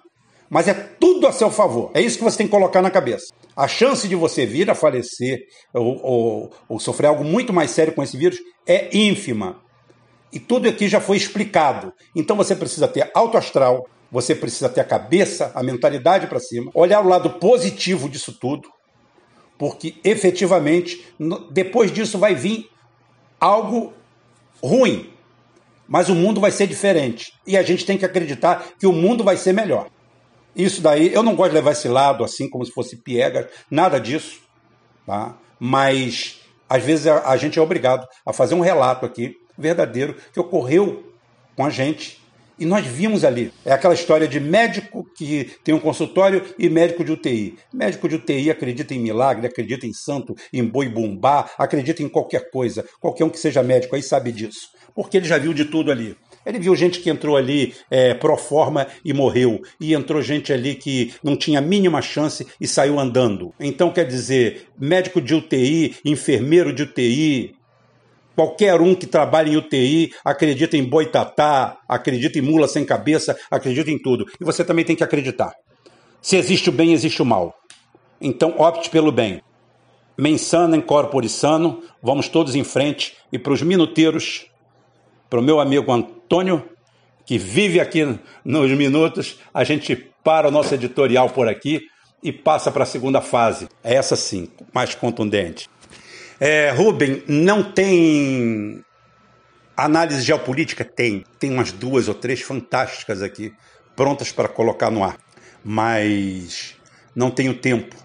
Mas 0.49 0.69
é 0.69 0.75
tudo 0.75 1.27
a 1.27 1.33
seu 1.33 1.51
favor. 1.51 1.91
É 1.93 2.01
isso 2.01 2.19
que 2.19 2.25
você 2.25 2.39
tem 2.39 2.47
que 2.47 2.53
colocar 2.53 2.81
na 2.81 2.91
cabeça. 2.91 3.35
A 3.57 3.67
chance 3.67 4.07
de 4.07 4.15
você 4.15 4.47
vir 4.47 4.71
a 4.71 4.77
falecer 4.77 5.41
ou, 5.75 6.01
ou, 6.05 6.51
ou 6.69 6.79
sofrer 6.79 7.09
algo 7.09 7.25
muito 7.25 7.53
mais 7.53 7.73
sério 7.73 7.93
com 7.93 8.03
esse 8.03 8.17
vírus 8.17 8.39
é 8.65 8.97
ínfima. 8.97 9.61
E 10.33 10.41
tudo 10.41 10.69
aqui 10.69 10.89
já 10.89 11.01
foi 11.01 11.17
explicado. 11.17 11.93
Então 12.15 12.37
você 12.37 12.55
precisa 12.55 12.89
ter 12.89 13.11
alto 13.15 13.39
astral, 13.39 13.89
você 14.11 14.35
precisa 14.35 14.69
ter 14.69 14.81
a 14.81 14.85
cabeça, 14.85 15.53
a 15.55 15.63
mentalidade 15.63 16.27
para 16.27 16.41
cima, 16.41 16.71
olhar 16.75 17.01
o 17.01 17.09
lado 17.09 17.31
positivo 17.31 18.09
disso 18.09 18.33
tudo, 18.33 18.69
porque 19.59 19.97
efetivamente 20.05 21.07
depois 21.51 21.91
disso 21.91 22.19
vai 22.19 22.35
vir 22.35 22.69
algo 23.41 23.93
ruim, 24.63 25.13
mas 25.89 26.09
o 26.09 26.15
mundo 26.15 26.41
vai 26.41 26.51
ser 26.51 26.67
diferente 26.67 27.33
e 27.47 27.57
a 27.57 27.63
gente 27.63 27.85
tem 27.85 27.99
que 27.99 28.05
acreditar 28.05 28.67
que 28.79 28.87
o 28.87 28.93
mundo 28.93 29.25
vai 29.25 29.37
ser 29.37 29.53
melhor. 29.53 29.89
Isso 30.55 30.81
daí, 30.81 31.13
eu 31.13 31.23
não 31.23 31.37
gosto 31.37 31.51
de 31.51 31.57
levar 31.57 31.73
esse 31.73 31.89
lado 31.89 32.25
assim 32.25 32.49
como 32.49 32.65
se 32.65 32.73
fosse 32.73 32.97
piegas, 32.97 33.47
nada 33.71 34.01
disso, 34.01 34.41
tá? 35.07 35.37
Mas 35.59 36.41
às 36.69 36.83
vezes 36.83 37.07
a 37.07 37.37
gente 37.37 37.59
é 37.59 37.63
obrigado 37.63 38.07
a 38.25 38.33
fazer 38.33 38.55
um 38.55 38.61
relato 38.61 39.05
aqui 39.07 39.37
verdadeiro 39.57 40.17
que 40.33 40.41
ocorreu 40.41 41.13
com 41.55 41.65
a 41.65 41.71
gente 41.71 42.21
e 42.59 42.65
nós 42.65 42.87
vimos 42.87 43.25
ali. 43.25 43.53
É 43.65 43.73
aquela 43.73 43.95
história 43.95 44.27
de 44.27 44.41
médico 44.41 45.07
que 45.17 45.51
tem 45.63 45.75
um 45.75 45.81
consultório 45.81 46.43
e 46.59 46.69
médico 46.69 47.05
de 47.05 47.13
UTI. 47.13 47.59
Médico 47.73 48.09
de 48.09 48.17
UTI 48.17 48.51
acredita 48.51 48.95
em 48.95 48.99
milagre, 48.99 49.47
acredita 49.47 49.87
em 49.87 49.93
santo, 49.93 50.35
em 50.53 50.65
boi 50.65 50.89
bumbá, 50.89 51.51
acredita 51.59 52.03
em 52.03 52.09
qualquer 52.09 52.51
coisa. 52.51 52.85
Qualquer 52.99 53.25
um 53.25 53.29
que 53.29 53.39
seja 53.39 53.63
médico 53.63 53.95
aí 53.95 54.03
sabe 54.03 54.33
disso. 54.33 54.71
Porque 54.95 55.19
ele 55.19 55.27
já 55.27 55.37
viu 55.37 55.53
de 55.53 55.67
tudo 55.67 55.91
ali. 55.91 56.17
Ele 56.47 56.61
viu 56.61 56.77
gente 56.77 57.01
que 57.01 57.11
entrou 57.11 57.37
ali 57.37 57.75
é, 57.91 58.15
pro 58.15 58.37
forma 58.37 58.87
e 59.05 59.13
morreu. 59.13 59.61
E 59.81 59.93
entrou 59.93 60.23
gente 60.23 60.53
ali 60.53 60.77
que 60.77 61.13
não 61.23 61.37
tinha 61.37 61.59
a 61.59 61.63
mínima 61.63 62.01
chance 62.01 62.47
e 62.61 62.69
saiu 62.69 63.01
andando. 63.01 63.53
Então, 63.59 63.93
quer 63.93 64.05
dizer, 64.05 64.69
médico 64.79 65.21
de 65.21 65.35
UTI, 65.35 65.97
enfermeiro 66.05 66.73
de 66.73 66.85
UTI, 66.85 67.56
Qualquer 68.37 68.83
um 68.83 68.95
que 68.95 69.07
trabalha 69.07 69.49
em 69.49 69.57
UTI 69.57 70.13
acredita 70.23 70.77
em 70.77 70.85
boitatá, 70.85 71.79
acredita 71.89 72.39
em 72.39 72.43
mula 72.43 72.69
sem 72.69 72.85
cabeça, 72.85 73.35
acredita 73.51 73.91
em 73.91 73.99
tudo. 73.99 74.27
E 74.39 74.45
você 74.45 74.63
também 74.63 74.85
tem 74.85 74.95
que 74.95 75.03
acreditar. 75.03 75.55
Se 76.21 76.37
existe 76.37 76.69
o 76.69 76.73
bem, 76.73 76.93
existe 76.93 77.23
o 77.23 77.25
mal. 77.25 77.59
Então 78.21 78.55
opte 78.59 78.91
pelo 78.91 79.11
bem. 79.11 79.41
Mensana 80.19 80.77
em 80.77 80.83
corpore 80.83 81.31
sano, 81.31 81.83
vamos 82.03 82.29
todos 82.29 82.55
em 82.55 82.63
frente. 82.63 83.15
E 83.33 83.39
para 83.39 83.55
os 83.55 83.63
minuteiros, 83.63 84.51
para 85.31 85.41
o 85.41 85.43
meu 85.43 85.59
amigo 85.59 85.91
Antônio, 85.91 86.63
que 87.25 87.39
vive 87.39 87.81
aqui 87.81 88.19
nos 88.45 88.71
minutos, 88.71 89.39
a 89.53 89.65
gente 89.65 89.97
para 90.23 90.49
o 90.49 90.51
nosso 90.51 90.75
editorial 90.75 91.31
por 91.31 91.49
aqui 91.49 91.81
e 92.23 92.33
passa 92.33 92.71
para 92.71 92.83
a 92.83 92.87
segunda 92.87 93.21
fase. 93.23 93.69
É 93.83 93.95
essa 93.95 94.15
sim, 94.15 94.49
mais 94.75 94.95
contundente. 94.95 95.69
É, 96.39 96.71
Rubem, 96.71 97.23
não 97.27 97.63
tem 97.63 98.85
análise 99.77 100.23
geopolítica? 100.23 100.85
Tem. 100.85 101.25
Tem 101.39 101.51
umas 101.51 101.73
duas 101.73 102.09
ou 102.09 102.15
três 102.15 102.43
fantásticas 102.43 103.23
aqui, 103.23 103.53
prontas 103.95 104.33
para 104.33 104.49
colocar 104.49 104.91
no 104.91 105.03
ar. 105.03 105.17
Mas 105.65 106.75
não 107.15 107.31
tenho 107.31 107.55
tempo, 107.55 107.97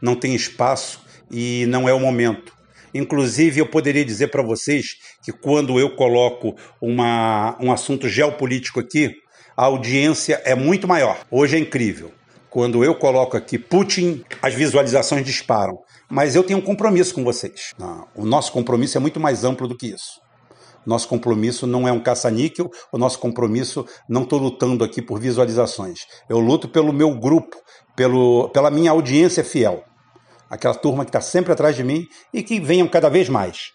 não 0.00 0.14
tem 0.14 0.34
espaço 0.34 1.04
e 1.30 1.64
não 1.66 1.88
é 1.88 1.94
o 1.94 2.00
momento. 2.00 2.52
Inclusive, 2.92 3.60
eu 3.60 3.66
poderia 3.66 4.04
dizer 4.04 4.28
para 4.28 4.42
vocês 4.42 4.98
que 5.24 5.32
quando 5.32 5.80
eu 5.80 5.96
coloco 5.96 6.54
uma, 6.80 7.56
um 7.60 7.72
assunto 7.72 8.08
geopolítico 8.08 8.78
aqui, 8.78 9.16
a 9.56 9.64
audiência 9.64 10.40
é 10.44 10.54
muito 10.54 10.86
maior. 10.86 11.24
Hoje 11.30 11.56
é 11.56 11.58
incrível. 11.58 12.12
Quando 12.54 12.84
eu 12.84 12.94
coloco 12.94 13.36
aqui 13.36 13.58
Putin, 13.58 14.22
as 14.40 14.54
visualizações 14.54 15.26
disparam. 15.26 15.80
Mas 16.08 16.36
eu 16.36 16.44
tenho 16.44 16.60
um 16.60 16.62
compromisso 16.62 17.12
com 17.12 17.24
vocês. 17.24 17.72
O 18.14 18.24
nosso 18.24 18.52
compromisso 18.52 18.96
é 18.96 19.00
muito 19.00 19.18
mais 19.18 19.42
amplo 19.42 19.66
do 19.66 19.76
que 19.76 19.88
isso. 19.88 20.20
Nosso 20.86 21.08
compromisso 21.08 21.66
não 21.66 21.88
é 21.88 21.90
um 21.90 21.98
caça-níquel, 21.98 22.70
o 22.92 22.96
nosso 22.96 23.18
compromisso 23.18 23.84
não 24.08 24.22
estou 24.22 24.38
lutando 24.38 24.84
aqui 24.84 25.02
por 25.02 25.18
visualizações. 25.18 26.06
Eu 26.28 26.38
luto 26.38 26.68
pelo 26.68 26.92
meu 26.92 27.12
grupo, 27.18 27.56
pelo, 27.96 28.48
pela 28.50 28.70
minha 28.70 28.92
audiência 28.92 29.42
fiel. 29.42 29.82
Aquela 30.48 30.76
turma 30.76 31.04
que 31.04 31.08
está 31.08 31.20
sempre 31.20 31.52
atrás 31.52 31.74
de 31.74 31.82
mim 31.82 32.06
e 32.32 32.40
que 32.40 32.60
venham 32.60 32.86
cada 32.86 33.08
vez 33.08 33.28
mais. 33.28 33.72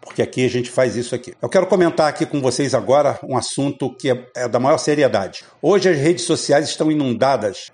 Porque 0.00 0.22
aqui 0.22 0.46
a 0.46 0.48
gente 0.48 0.70
faz 0.70 0.96
isso 0.96 1.14
aqui. 1.14 1.34
Eu 1.42 1.48
quero 1.50 1.66
comentar 1.66 2.08
aqui 2.08 2.24
com 2.24 2.40
vocês 2.40 2.72
agora 2.72 3.18
um 3.22 3.36
assunto 3.36 3.94
que 3.94 4.10
é, 4.10 4.26
é 4.34 4.48
da 4.48 4.58
maior 4.58 4.78
seriedade. 4.78 5.44
Hoje 5.60 5.90
as 5.90 5.98
redes 5.98 6.24
sociais 6.24 6.70
estão 6.70 6.90
inundadas 6.90 7.70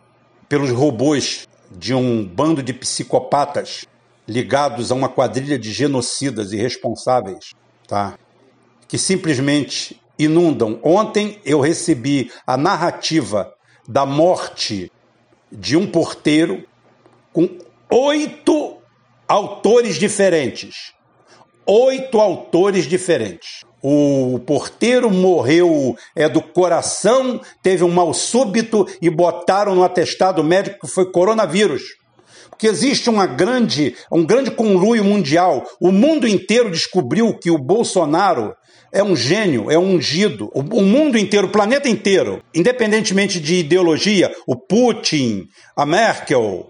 pelos 0.51 0.71
robôs 0.71 1.47
de 1.71 1.95
um 1.95 2.27
bando 2.27 2.61
de 2.61 2.73
psicopatas 2.73 3.87
ligados 4.27 4.91
a 4.91 4.97
uma 4.97 5.09
quadrilha 5.09 5.57
de 5.57 5.73
genocidas 5.73 6.53
irresponsáveis, 6.53 7.55
tá? 7.87 8.19
Que 8.89 8.99
simplesmente 8.99 10.03
inundam. 10.19 10.81
Ontem 10.83 11.41
eu 11.45 11.61
recebi 11.61 12.33
a 12.45 12.57
narrativa 12.57 13.55
da 13.89 14.05
morte 14.05 14.91
de 15.53 15.77
um 15.77 15.87
porteiro 15.87 16.67
com 17.33 17.49
oito 17.89 18.79
autores 19.29 19.95
diferentes. 19.95 20.93
Oito 21.65 22.21
autores 22.21 22.87
diferentes. 22.87 23.61
O 23.83 24.39
porteiro 24.47 25.11
morreu 25.11 25.97
é 26.15 26.29
do 26.29 26.43
coração, 26.43 27.41
teve 27.63 27.83
um 27.83 27.91
mal 27.91 28.13
súbito 28.13 28.87
e 29.01 29.09
botaram 29.09 29.75
no 29.75 29.83
atestado 29.83 30.45
médico 30.45 30.87
que 30.87 30.93
foi 30.93 31.11
coronavírus 31.11 32.01
que 32.59 32.67
existe 32.67 33.09
uma 33.09 33.27
grande, 33.27 33.97
um 34.13 34.23
grande 34.23 34.51
conluio 34.51 35.03
mundial. 35.03 35.67
O 35.81 35.91
mundo 35.91 36.29
inteiro 36.29 36.71
descobriu 36.71 37.33
que 37.33 37.51
o 37.51 37.57
Bolsonaro 37.57 38.55
é 38.93 39.03
um 39.03 39.17
gênio, 39.17 39.71
é 39.71 39.79
um 39.79 39.95
ungido. 39.95 40.51
O, 40.53 40.61
o 40.61 40.83
mundo 40.83 41.17
inteiro, 41.17 41.47
o 41.47 41.51
planeta 41.51 41.89
inteiro, 41.89 42.43
independentemente 42.55 43.41
de 43.41 43.57
ideologia, 43.57 44.31
o 44.47 44.57
Putin, 44.57 45.49
a 45.75 45.87
Merkel, 45.87 46.70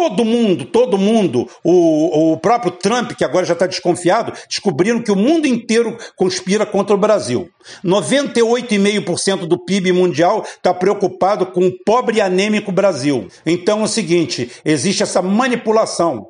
Todo 0.00 0.24
mundo, 0.24 0.64
todo 0.64 0.96
mundo, 0.96 1.46
o, 1.62 2.32
o 2.32 2.38
próprio 2.38 2.72
Trump, 2.72 3.12
que 3.12 3.22
agora 3.22 3.44
já 3.44 3.52
está 3.52 3.66
desconfiado, 3.66 4.32
descobriram 4.48 5.02
que 5.02 5.12
o 5.12 5.16
mundo 5.16 5.46
inteiro 5.46 5.94
conspira 6.16 6.64
contra 6.64 6.96
o 6.96 6.98
Brasil. 6.98 7.50
98,5% 7.84 9.40
do 9.46 9.62
PIB 9.62 9.92
mundial 9.92 10.42
está 10.42 10.72
preocupado 10.72 11.44
com 11.44 11.66
o 11.66 11.84
pobre 11.84 12.16
e 12.16 12.20
anêmico 12.22 12.72
Brasil. 12.72 13.28
Então 13.44 13.82
é 13.82 13.84
o 13.84 13.86
seguinte: 13.86 14.50
existe 14.64 15.02
essa 15.02 15.20
manipulação. 15.20 16.28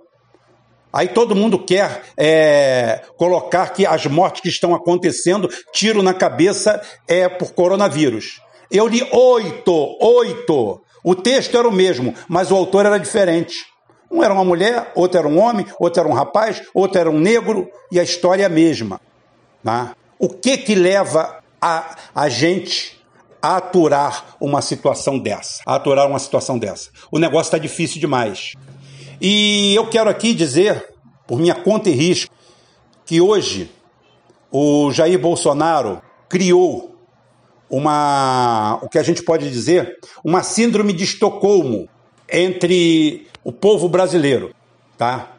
Aí 0.93 1.07
todo 1.07 1.37
mundo 1.37 1.57
quer 1.57 2.03
é, 2.17 3.03
colocar 3.17 3.69
que 3.69 3.87
as 3.87 4.05
mortes 4.07 4.41
que 4.41 4.49
estão 4.49 4.75
acontecendo, 4.75 5.49
tiro 5.73 6.03
na 6.03 6.13
cabeça, 6.13 6.83
é 7.07 7.29
por 7.29 7.53
coronavírus. 7.53 8.41
Eu 8.69 8.89
li 8.89 9.07
oito, 9.13 9.97
oito 10.01 10.81
o 11.03 11.15
texto 11.15 11.57
era 11.57 11.69
o 11.69 11.73
mesmo, 11.73 12.15
mas 12.29 12.51
o 12.51 12.57
autor 12.57 12.87
era 12.87 12.99
diferente. 12.99 13.67
Um 14.11 14.23
era 14.23 14.35
uma 14.35 14.45
mulher, 14.45 14.91
outro 14.95 15.19
era 15.19 15.29
um 15.29 15.39
homem, 15.39 15.65
outro 15.79 16.01
era 16.01 16.09
um 16.09 16.13
rapaz, 16.13 16.63
outro 16.75 16.99
era 16.99 17.11
um 17.11 17.19
negro, 17.19 17.71
e 17.93 18.01
a 18.01 18.03
história 18.03 18.43
é 18.43 18.47
a 18.47 18.51
mesma. 18.51 19.01
Tá? 19.63 19.95
O 20.19 20.29
que 20.29 20.59
que 20.59 20.75
leva 20.75 21.39
a, 21.61 21.97
a 22.15 22.29
gente 22.29 23.01
a 23.41 23.57
aturar 23.57 24.37
uma 24.41 24.61
situação 24.61 25.19
dessa? 25.19 25.63
A 25.65 25.77
aturar 25.77 26.09
uma 26.09 26.19
situação 26.19 26.59
dessa? 26.59 26.91
O 27.11 27.19
negócio 27.19 27.49
está 27.49 27.59
difícil 27.59 28.01
demais. 28.01 28.55
E 29.21 29.75
eu 29.75 29.89
quero 29.89 30.11
aqui 30.11 30.35
dizer, 30.35 30.93
por 31.27 31.39
minha 31.39 31.55
conta 31.55 31.89
e 31.89 31.93
risco, 31.93 32.35
que 33.07 33.21
hoje 33.21 33.71
o 34.51 34.91
Jair 34.91 35.19
Bolsonaro 35.19 36.03
criou 36.29 36.90
uma, 37.71 38.79
o 38.83 38.89
que 38.89 38.99
a 38.99 39.03
gente 39.03 39.23
pode 39.23 39.49
dizer, 39.49 39.99
uma 40.25 40.43
síndrome 40.43 40.93
de 40.93 41.05
Estocolmo 41.05 41.89
entre 42.29 43.29
o 43.45 43.53
povo 43.53 43.89
brasileiro, 43.89 44.55
tá? 44.99 45.37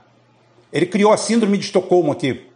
Ele 0.72 0.86
criou 0.86 1.12
a 1.12 1.18
síndrome 1.18 1.58
de 1.58 1.66
Estocolmo 1.66 2.12
aqui. 2.12 2.48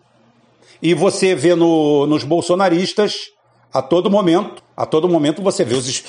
E 0.82 0.94
você 0.94 1.36
vê 1.36 1.56
no, 1.56 2.08
nos 2.08 2.24
bolsonaristas 2.24 3.32
a 3.74 3.82
todo 3.82 4.10
momento, 4.10 4.64
a 4.76 4.86
todo 4.86 5.10
momento 5.10 5.42
você 5.42 5.66
vê 5.66 5.76
os. 5.76 6.04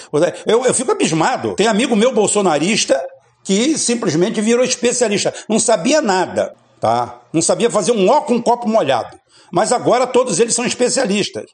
Eu, 0.47 0.65
eu 0.65 0.75
fico 0.75 0.93
abismado. 0.93 1.55
Tem 1.55 1.67
amigo 1.67 1.97
meu 1.97 2.13
bolsonarista 2.13 3.01
que 3.43 3.79
simplesmente 3.79 4.41
virou 4.41 4.65
especialista, 4.65 5.33
não 5.49 5.61
sabia 5.61 6.03
nada, 6.03 6.55
tá? 6.81 7.21
Não 7.33 7.41
sabia 7.41 7.71
fazer 7.71 7.93
um 7.93 8.09
ó 8.09 8.21
com 8.21 8.35
um 8.35 8.43
copo 8.43 8.69
molhado. 8.69 9.17
Mas 9.53 9.71
agora 9.71 10.07
todos 10.07 10.41
eles 10.41 10.55
são 10.55 10.65
especialistas, 10.65 11.45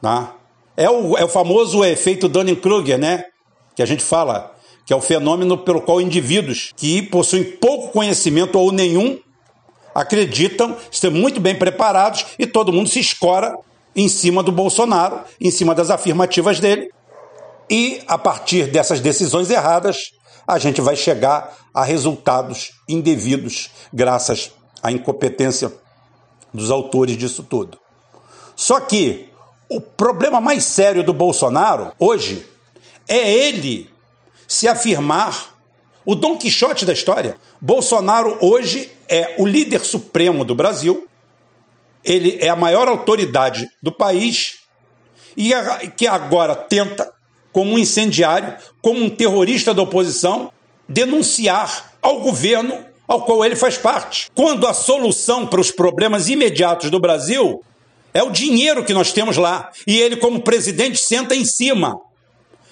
tá? 0.00 0.34
É 0.76 0.90
o, 0.90 1.16
é 1.16 1.24
o 1.24 1.28
famoso 1.28 1.84
efeito 1.84 2.28
Dunning-Kruger, 2.28 2.98
né? 2.98 3.24
Que 3.76 3.82
a 3.82 3.86
gente 3.86 4.02
fala, 4.02 4.54
que 4.84 4.92
é 4.92 4.96
o 4.96 5.00
fenômeno 5.00 5.58
pelo 5.58 5.80
qual 5.80 6.00
indivíduos 6.00 6.72
que 6.76 7.02
possuem 7.02 7.44
pouco 7.44 7.92
conhecimento 7.92 8.58
ou 8.58 8.72
nenhum 8.72 9.18
acreditam 9.94 10.76
ser 10.90 11.10
muito 11.10 11.40
bem 11.40 11.54
preparados 11.56 12.26
e 12.38 12.46
todo 12.46 12.72
mundo 12.72 12.88
se 12.88 12.98
escora 12.98 13.56
em 13.94 14.08
cima 14.08 14.42
do 14.42 14.50
Bolsonaro, 14.50 15.20
em 15.40 15.50
cima 15.50 15.74
das 15.74 15.88
afirmativas 15.88 16.58
dele. 16.58 16.90
E 17.70 18.02
a 18.06 18.18
partir 18.18 18.66
dessas 18.66 19.00
decisões 19.00 19.50
erradas, 19.50 20.10
a 20.46 20.58
gente 20.58 20.80
vai 20.80 20.96
chegar 20.96 21.56
a 21.72 21.84
resultados 21.84 22.72
indevidos, 22.88 23.70
graças 23.92 24.50
à 24.82 24.90
incompetência 24.90 25.72
dos 26.52 26.70
autores 26.70 27.16
disso 27.16 27.42
tudo. 27.42 27.78
Só 28.54 28.80
que 28.80 29.28
o 29.74 29.80
problema 29.80 30.40
mais 30.40 30.64
sério 30.64 31.02
do 31.02 31.12
Bolsonaro 31.12 31.92
hoje 31.98 32.46
é 33.08 33.28
ele 33.28 33.90
se 34.46 34.68
afirmar 34.68 35.52
o 36.04 36.14
Dom 36.14 36.36
Quixote 36.38 36.84
da 36.84 36.92
história. 36.92 37.36
Bolsonaro 37.60 38.38
hoje 38.40 38.92
é 39.08 39.34
o 39.36 39.44
líder 39.44 39.80
supremo 39.80 40.44
do 40.44 40.54
Brasil, 40.54 41.08
ele 42.04 42.38
é 42.40 42.48
a 42.48 42.56
maior 42.56 42.86
autoridade 42.86 43.68
do 43.82 43.90
país 43.90 44.58
e 45.36 45.50
que 45.96 46.06
agora 46.06 46.54
tenta, 46.54 47.12
como 47.52 47.72
um 47.72 47.78
incendiário, 47.78 48.56
como 48.80 49.02
um 49.02 49.10
terrorista 49.10 49.74
da 49.74 49.82
oposição, 49.82 50.52
denunciar 50.88 51.94
ao 52.00 52.20
governo 52.20 52.84
ao 53.08 53.22
qual 53.22 53.44
ele 53.44 53.56
faz 53.56 53.76
parte. 53.76 54.30
Quando 54.36 54.68
a 54.68 54.74
solução 54.74 55.46
para 55.46 55.60
os 55.60 55.72
problemas 55.72 56.28
imediatos 56.28 56.90
do 56.90 57.00
Brasil 57.00 57.60
é 58.14 58.22
o 58.22 58.30
dinheiro 58.30 58.84
que 58.84 58.94
nós 58.94 59.12
temos 59.12 59.36
lá. 59.36 59.70
E 59.86 59.98
ele, 60.00 60.16
como 60.16 60.40
presidente, 60.40 60.98
senta 60.98 61.34
em 61.34 61.44
cima. 61.44 62.00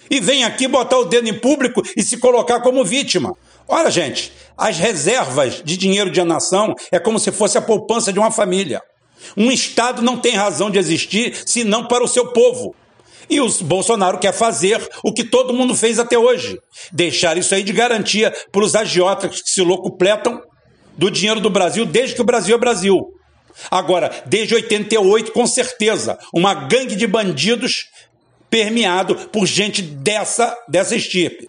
E 0.08 0.20
vem 0.20 0.44
aqui 0.44 0.68
botar 0.68 0.98
o 0.98 1.04
dedo 1.04 1.28
em 1.28 1.38
público 1.38 1.82
e 1.96 2.02
se 2.02 2.16
colocar 2.18 2.60
como 2.60 2.84
vítima. 2.84 3.36
Olha, 3.66 3.90
gente, 3.90 4.32
as 4.56 4.78
reservas 4.78 5.62
de 5.64 5.76
dinheiro 5.76 6.10
de 6.10 6.22
nação 6.22 6.74
é 6.92 6.98
como 6.98 7.18
se 7.18 7.32
fosse 7.32 7.58
a 7.58 7.62
poupança 7.62 8.12
de 8.12 8.18
uma 8.18 8.30
família. 8.30 8.80
Um 9.36 9.50
Estado 9.50 10.00
não 10.02 10.16
tem 10.16 10.34
razão 10.34 10.70
de 10.70 10.78
existir 10.78 11.36
senão 11.46 11.86
para 11.86 12.04
o 12.04 12.08
seu 12.08 12.28
povo. 12.28 12.74
E 13.30 13.40
o 13.40 13.48
Bolsonaro 13.62 14.18
quer 14.18 14.32
fazer 14.32 14.86
o 15.02 15.12
que 15.12 15.24
todo 15.24 15.54
mundo 15.54 15.74
fez 15.74 15.98
até 15.98 16.18
hoje: 16.18 16.58
deixar 16.92 17.36
isso 17.36 17.54
aí 17.54 17.62
de 17.62 17.72
garantia 17.72 18.32
para 18.50 18.64
os 18.64 18.74
agiotas 18.74 19.40
que 19.40 19.50
se 19.50 19.62
locupletam 19.62 20.40
do 20.96 21.10
dinheiro 21.10 21.40
do 21.40 21.48
Brasil 21.48 21.86
desde 21.86 22.14
que 22.14 22.20
o 22.20 22.24
Brasil 22.26 22.54
é 22.54 22.58
Brasil. 22.58 23.12
Agora, 23.70 24.10
desde 24.26 24.54
88, 24.54 25.32
com 25.32 25.46
certeza, 25.46 26.18
uma 26.32 26.54
gangue 26.54 26.96
de 26.96 27.06
bandidos 27.06 27.88
permeado 28.50 29.14
por 29.30 29.46
gente 29.46 29.80
dessa, 29.80 30.56
dessa 30.68 30.94
estirpe. 30.94 31.48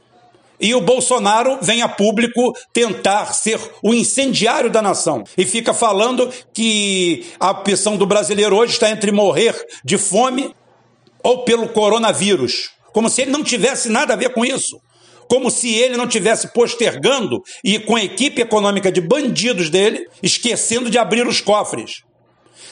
E 0.60 0.74
o 0.74 0.79
Bolsonaro 0.79 1.57
vem 1.62 1.81
a 1.81 1.89
público 1.89 2.53
tentar 2.72 3.33
ser 3.33 3.59
o 3.81 3.94
incendiário 3.94 4.70
da 4.70 4.81
nação. 4.81 5.25
E 5.37 5.46
fica 5.46 5.74
falando 5.74 6.31
que 6.53 7.25
a 7.37 7.51
opção 7.51 7.98
do 7.98 8.05
brasileiro 8.05 8.55
hoje 8.55 8.74
está 8.74 8.89
entre 8.89 9.11
morrer 9.11 9.53
de 9.83 9.98
fome 9.98 10.55
ou 11.22 11.44
pelo 11.44 11.68
coronavírus. 11.68 12.72
Como 12.94 13.09
se 13.09 13.24
ele 13.24 13.31
não 13.31 13.44
tivesse 13.44 13.89
nada 13.89 14.13
a 14.13 14.18
ver 14.18 14.29
com 14.29 14.46
isso. 14.46 14.79
Como 15.33 15.50
se 15.50 15.74
ele 15.74 15.98
não 15.98 16.07
tivesse 16.07 16.53
postergando 16.53 17.41
e 17.63 17.79
com 17.79 17.96
a 17.96 18.03
equipe 18.03 18.39
econômica 18.39 18.91
de 18.91 19.01
bandidos 19.01 19.67
dele, 19.67 20.05
esquecendo 20.22 20.91
de 20.91 21.00
abrir 21.00 21.25
os 21.25 21.41
cofres. 21.41 22.03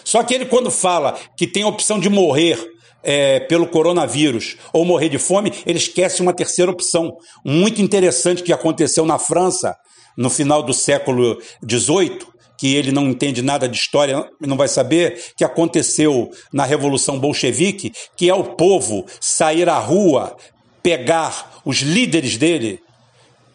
Só 0.04 0.22
que 0.22 0.36
ele, 0.36 0.46
quando 0.46 0.70
fala 0.70 1.18
que 1.36 1.48
tem 1.48 1.64
a 1.64 1.68
opção 1.68 2.00
de 2.00 2.08
morrer 2.08 2.64
é, 3.02 3.40
pelo 3.40 3.66
coronavírus 3.66 4.58
ou 4.72 4.86
morrer 4.86 5.10
de 5.10 5.18
fome, 5.18 5.52
ele 5.66 5.80
esquece 5.80 6.22
uma 6.22 6.34
terceira 6.34 6.70
opção, 6.70 7.18
muito 7.44 7.82
interessante 7.82 8.44
que 8.44 8.54
aconteceu 8.54 9.08
na 9.08 9.18
França 9.18 9.76
no 10.16 10.30
final 10.30 10.62
do 10.62 10.72
século 10.72 11.42
XVIII, 11.68 12.20
que 12.60 12.76
ele 12.76 12.92
não 12.92 13.10
entende 13.10 13.42
nada 13.42 13.68
de 13.68 13.76
história, 13.76 14.24
não 14.40 14.56
vai 14.56 14.68
saber, 14.68 15.20
que 15.36 15.44
aconteceu 15.44 16.30
na 16.54 16.64
Revolução 16.64 17.20
Bolchevique, 17.20 17.92
que 18.16 18.30
é 18.30 18.36
o 18.36 18.56
povo 18.56 19.04
sair 19.20 19.68
à 19.68 19.80
rua, 19.80 20.38
pegar 20.82 21.62
os 21.66 21.78
líderes 21.78 22.38
dele, 22.38 22.82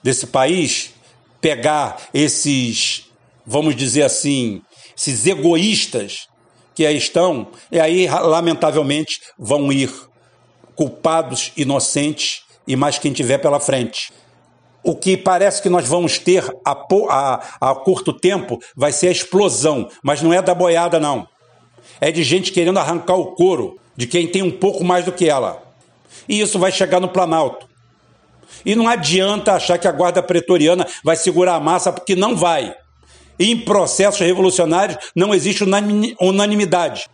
desse 0.03 0.27
país, 0.27 0.95
pegar 1.41 2.09
esses, 2.15 3.07
vamos 3.45 3.75
dizer 3.75 4.03
assim, 4.03 4.62
esses 4.97 5.27
egoístas 5.27 6.29
que 6.75 6.85
aí 6.85 6.97
estão, 6.97 7.49
e 7.73 7.81
aí, 7.81 8.07
lamentavelmente, 8.07 9.21
vão 9.39 9.73
ir 9.73 9.91
culpados, 10.75 11.51
inocentes 11.57 12.43
e 12.67 12.77
mais 12.77 12.99
quem 12.99 13.12
tiver 13.12 13.39
pela 13.39 13.59
frente. 13.59 14.12
O 14.83 14.95
que 14.95 15.17
parece 15.17 15.62
que 15.62 15.69
nós 15.69 15.89
vamos 15.89 16.19
ter 16.19 16.45
a, 16.65 16.73
a, 17.11 17.71
a 17.71 17.75
curto 17.75 18.12
tempo 18.12 18.61
vai 18.77 18.93
ser 18.93 19.09
a 19.09 19.12
explosão, 19.12 19.89
mas 20.03 20.23
não 20.23 20.33
é 20.33 20.43
da 20.43 20.55
boiada, 20.55 21.01
não. 21.01 21.27
É 22.01 22.12
de 22.12 22.23
gente 22.23 22.53
querendo 22.53 22.79
arrancar 22.79 23.17
o 23.17 23.35
couro 23.35 23.81
de 23.97 24.07
quem 24.07 24.29
tem 24.29 24.43
um 24.43 24.51
pouco 24.51 24.85
mais 24.85 25.05
do 25.05 25.12
que 25.12 25.29
ela. 25.29 25.66
E 26.29 26.41
isso 26.41 26.59
vai 26.59 26.73
chegar 26.73 27.01
no 27.01 27.09
Planalto. 27.09 27.67
E 28.65 28.75
não 28.75 28.89
adianta 28.89 29.53
achar 29.53 29.79
que 29.79 29.89
a 29.89 29.93
guarda 29.93 30.23
pretoriana 30.23 30.87
vai 31.05 31.17
segurar 31.17 31.55
a 31.55 31.61
massa, 31.61 31.93
porque 31.93 32.17
não 32.17 32.37
vai. 32.37 32.75
Em 33.39 33.57
processos 33.57 34.21
revolucionários 34.21 34.99
não 35.15 35.35
existe 35.35 35.65
unanimidade. 36.21 37.07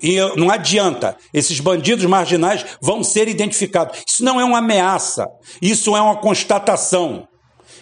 E 0.00 0.16
não 0.36 0.50
adianta, 0.50 1.16
esses 1.34 1.58
bandidos 1.60 2.04
marginais 2.04 2.64
vão 2.80 3.02
ser 3.02 3.28
identificados. 3.28 3.98
Isso 4.06 4.24
não 4.24 4.40
é 4.40 4.44
uma 4.44 4.58
ameaça, 4.58 5.28
isso 5.60 5.96
é 5.96 6.00
uma 6.00 6.16
constatação. 6.16 7.26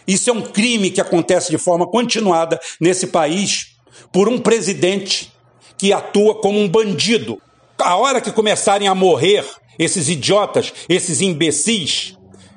Isso 0.06 0.30
é 0.30 0.32
um 0.32 0.42
crime 0.42 0.90
que 0.90 1.00
acontece 1.00 1.50
de 1.50 1.58
forma 1.58 1.86
continuada 1.86 2.60
nesse 2.80 3.08
país 3.08 3.76
por 4.12 4.28
um 4.28 4.38
presidente 4.38 5.32
que 5.76 5.92
atua 5.92 6.36
como 6.40 6.58
um 6.58 6.68
bandido. 6.68 7.40
A 7.78 7.96
hora 7.96 8.20
que 8.20 8.32
começarem 8.32 8.88
a 8.88 8.94
morrer 8.94 9.44
esses 9.78 10.08
idiotas, 10.08 10.72
esses 10.88 11.20
imbecis, 11.20 12.16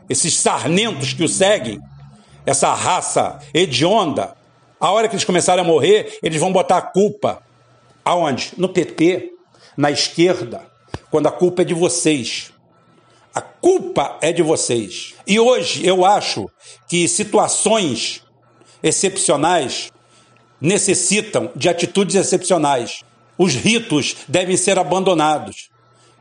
esses 0.09 0.35
sarnentos 0.35 1.13
que 1.13 1.23
o 1.23 1.27
seguem, 1.27 1.79
essa 2.45 2.73
raça 2.73 3.39
hedionda, 3.53 4.35
a 4.79 4.91
hora 4.91 5.07
que 5.07 5.15
eles 5.15 5.25
começarem 5.25 5.63
a 5.63 5.67
morrer, 5.67 6.17
eles 6.23 6.39
vão 6.39 6.51
botar 6.51 6.77
a 6.77 6.81
culpa 6.81 7.43
aonde? 8.03 8.53
No 8.57 8.69
PT, 8.69 9.31
na 9.77 9.91
esquerda, 9.91 10.65
quando 11.11 11.27
a 11.27 11.31
culpa 11.31 11.61
é 11.61 11.65
de 11.65 11.73
vocês. 11.73 12.51
A 13.33 13.41
culpa 13.41 14.17
é 14.21 14.31
de 14.31 14.41
vocês. 14.41 15.13
E 15.27 15.39
hoje 15.39 15.85
eu 15.85 16.03
acho 16.03 16.49
que 16.87 17.07
situações 17.07 18.23
excepcionais 18.81 19.91
necessitam 20.59 21.51
de 21.55 21.69
atitudes 21.69 22.15
excepcionais. 22.15 23.03
Os 23.37 23.53
ritos 23.53 24.17
devem 24.27 24.57
ser 24.57 24.79
abandonados. 24.79 25.68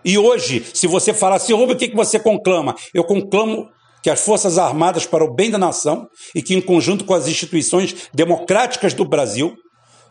E 0.08 0.16
hoje, 0.16 0.64
se 0.72 0.86
você 0.86 1.12
falar 1.12 1.36
assim, 1.36 1.52
o 1.52 1.76
que 1.76 1.94
você 1.94 2.18
conclama? 2.18 2.74
Eu 2.94 3.04
conclamo 3.04 3.68
que 4.02 4.08
as 4.08 4.18
Forças 4.18 4.56
Armadas, 4.56 5.04
para 5.04 5.22
o 5.22 5.34
bem 5.34 5.50
da 5.50 5.58
nação, 5.58 6.08
e 6.34 6.40
que, 6.40 6.54
em 6.54 6.62
conjunto 6.62 7.04
com 7.04 7.12
as 7.12 7.28
instituições 7.28 8.08
democráticas 8.14 8.94
do 8.94 9.04
Brasil, 9.04 9.54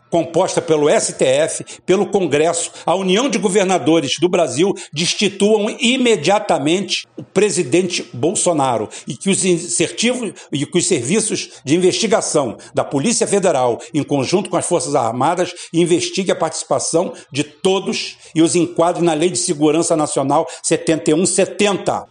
composta 0.10 0.62
pelo 0.62 0.90
STF, 0.90 1.66
pelo 1.86 2.08
Congresso, 2.08 2.72
a 2.86 2.96
União 2.96 3.30
de 3.30 3.38
Governadores 3.38 4.14
do 4.20 4.30
Brasil, 4.30 4.74
destituam 4.92 5.70
imediatamente 5.80 7.06
o 7.18 7.24
presidente 7.24 8.08
Bolsonaro 8.14 8.90
e 9.08 9.16
que 9.16 9.30
os, 9.30 9.44
e 9.44 10.66
que 10.66 10.78
os 10.78 10.88
serviços 10.88 11.50
de 11.64 11.76
investigação 11.76 12.58
da 12.74 12.84
Polícia 12.84 13.28
Federal, 13.28 13.80
em 13.94 14.04
conjunto 14.04 14.50
com 14.50 14.58
as 14.58 14.66
Forças 14.66 14.96
Armadas, 14.96 15.54
investiguem 15.74 16.34
a 16.34 16.38
participação 16.40 17.14
de 17.32 17.44
todos 17.44 18.18
e 18.34 18.42
os 18.42 18.56
enquadrem 18.56 19.04
na 19.04 19.14
Lei 19.14 19.30
de 19.30 19.38
Segurança 19.38 19.96
Nacional 19.96 20.48
7170. 20.64 22.08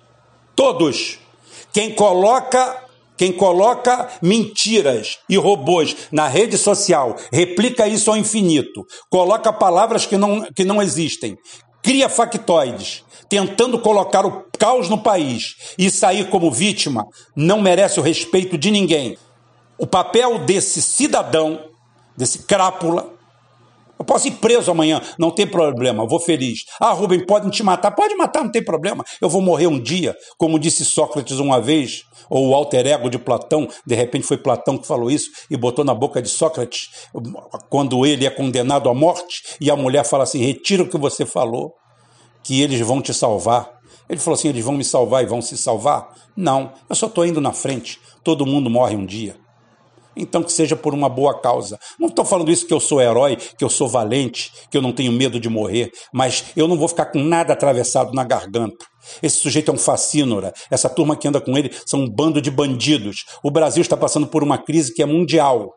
Todos 0.54 1.18
quem 1.72 1.90
coloca 1.90 2.85
quem 3.16 3.32
coloca 3.32 4.08
mentiras 4.20 5.18
e 5.28 5.36
robôs 5.36 5.96
na 6.12 6.28
rede 6.28 6.58
social, 6.58 7.16
replica 7.32 7.88
isso 7.88 8.10
ao 8.10 8.16
infinito, 8.16 8.86
coloca 9.10 9.52
palavras 9.52 10.04
que 10.06 10.16
não, 10.16 10.42
que 10.54 10.64
não 10.64 10.82
existem, 10.82 11.38
cria 11.82 12.08
factoides, 12.08 13.04
tentando 13.28 13.78
colocar 13.78 14.26
o 14.26 14.44
caos 14.58 14.88
no 14.88 14.98
país. 14.98 15.56
E 15.78 15.90
sair 15.90 16.28
como 16.28 16.50
vítima, 16.50 17.06
não 17.34 17.60
merece 17.60 17.98
o 18.00 18.02
respeito 18.02 18.56
de 18.58 18.70
ninguém. 18.70 19.16
O 19.78 19.86
papel 19.86 20.38
desse 20.38 20.80
cidadão, 20.80 21.60
desse 22.16 22.40
crápula, 22.40 23.15
eu 23.98 24.04
posso 24.04 24.28
ir 24.28 24.32
preso 24.32 24.70
amanhã, 24.70 25.00
não 25.18 25.30
tem 25.30 25.46
problema, 25.46 26.06
vou 26.06 26.20
feliz. 26.20 26.64
Ah, 26.78 26.92
Rubem, 26.92 27.24
podem 27.24 27.48
te 27.50 27.62
matar? 27.62 27.90
Pode 27.92 28.14
matar, 28.14 28.44
não 28.44 28.50
tem 28.50 28.62
problema. 28.62 29.02
Eu 29.20 29.28
vou 29.28 29.40
morrer 29.40 29.66
um 29.66 29.80
dia, 29.80 30.14
como 30.36 30.58
disse 30.58 30.84
Sócrates 30.84 31.38
uma 31.38 31.60
vez, 31.60 32.02
ou 32.28 32.48
o 32.48 32.54
alter 32.54 32.86
ego 32.86 33.08
de 33.08 33.18
Platão, 33.18 33.66
de 33.86 33.94
repente 33.94 34.26
foi 34.26 34.36
Platão 34.36 34.76
que 34.76 34.86
falou 34.86 35.10
isso 35.10 35.30
e 35.50 35.56
botou 35.56 35.84
na 35.84 35.94
boca 35.94 36.20
de 36.20 36.28
Sócrates, 36.28 36.90
quando 37.70 38.04
ele 38.04 38.26
é 38.26 38.30
condenado 38.30 38.88
à 38.90 38.94
morte, 38.94 39.42
e 39.60 39.70
a 39.70 39.76
mulher 39.76 40.04
fala 40.04 40.24
assim: 40.24 40.44
retira 40.44 40.82
o 40.82 40.88
que 40.88 40.98
você 40.98 41.24
falou, 41.24 41.72
que 42.42 42.60
eles 42.60 42.80
vão 42.80 43.00
te 43.00 43.14
salvar. 43.14 43.70
Ele 44.10 44.20
falou 44.20 44.36
assim: 44.36 44.48
eles 44.48 44.64
vão 44.64 44.74
me 44.74 44.84
salvar 44.84 45.22
e 45.22 45.26
vão 45.26 45.40
se 45.40 45.56
salvar? 45.56 46.08
Não, 46.36 46.72
eu 46.88 46.94
só 46.94 47.06
estou 47.06 47.24
indo 47.24 47.40
na 47.40 47.52
frente. 47.52 47.98
Todo 48.22 48.44
mundo 48.44 48.68
morre 48.68 48.94
um 48.94 49.06
dia 49.06 49.45
então 50.16 50.42
que 50.42 50.52
seja 50.52 50.74
por 50.74 50.94
uma 50.94 51.08
boa 51.08 51.38
causa. 51.40 51.78
Não 51.98 52.08
estou 52.08 52.24
falando 52.24 52.50
isso 52.50 52.66
que 52.66 52.72
eu 52.72 52.80
sou 52.80 53.00
herói, 53.00 53.36
que 53.36 53.64
eu 53.64 53.68
sou 53.68 53.88
valente, 53.88 54.50
que 54.70 54.76
eu 54.76 54.82
não 54.82 54.92
tenho 54.92 55.12
medo 55.12 55.38
de 55.38 55.48
morrer, 55.48 55.90
mas 56.12 56.46
eu 56.56 56.66
não 56.66 56.76
vou 56.76 56.88
ficar 56.88 57.06
com 57.06 57.18
nada 57.18 57.52
atravessado 57.52 58.12
na 58.12 58.24
garganta. 58.24 58.84
Esse 59.22 59.36
sujeito 59.36 59.70
é 59.70 59.74
um 59.74 59.78
fascínora. 59.78 60.52
Essa 60.70 60.88
turma 60.88 61.16
que 61.16 61.28
anda 61.28 61.40
com 61.40 61.56
ele 61.56 61.70
são 61.84 62.00
um 62.00 62.10
bando 62.10 62.40
de 62.40 62.50
bandidos. 62.50 63.24
O 63.42 63.50
Brasil 63.50 63.82
está 63.82 63.96
passando 63.96 64.26
por 64.26 64.42
uma 64.42 64.58
crise 64.58 64.92
que 64.92 65.02
é 65.02 65.06
mundial. 65.06 65.72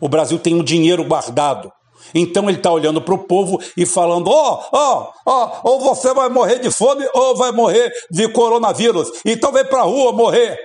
O 0.00 0.08
Brasil 0.08 0.38
tem 0.38 0.54
um 0.54 0.64
dinheiro 0.64 1.04
guardado. 1.04 1.70
Então 2.14 2.48
ele 2.48 2.58
está 2.58 2.70
olhando 2.70 3.02
para 3.02 3.14
o 3.14 3.18
povo 3.26 3.60
e 3.76 3.84
falando: 3.84 4.28
ó, 4.28 4.64
ó, 4.72 5.12
ó, 5.26 5.60
ou 5.64 5.80
você 5.80 6.12
vai 6.14 6.28
morrer 6.28 6.58
de 6.58 6.70
fome 6.70 7.06
ou 7.14 7.36
vai 7.36 7.52
morrer 7.52 7.92
de 8.10 8.28
coronavírus. 8.28 9.10
Então 9.24 9.52
vem 9.52 9.64
para 9.64 9.80
a 9.80 9.84
rua 9.84 10.12
morrer 10.12 10.58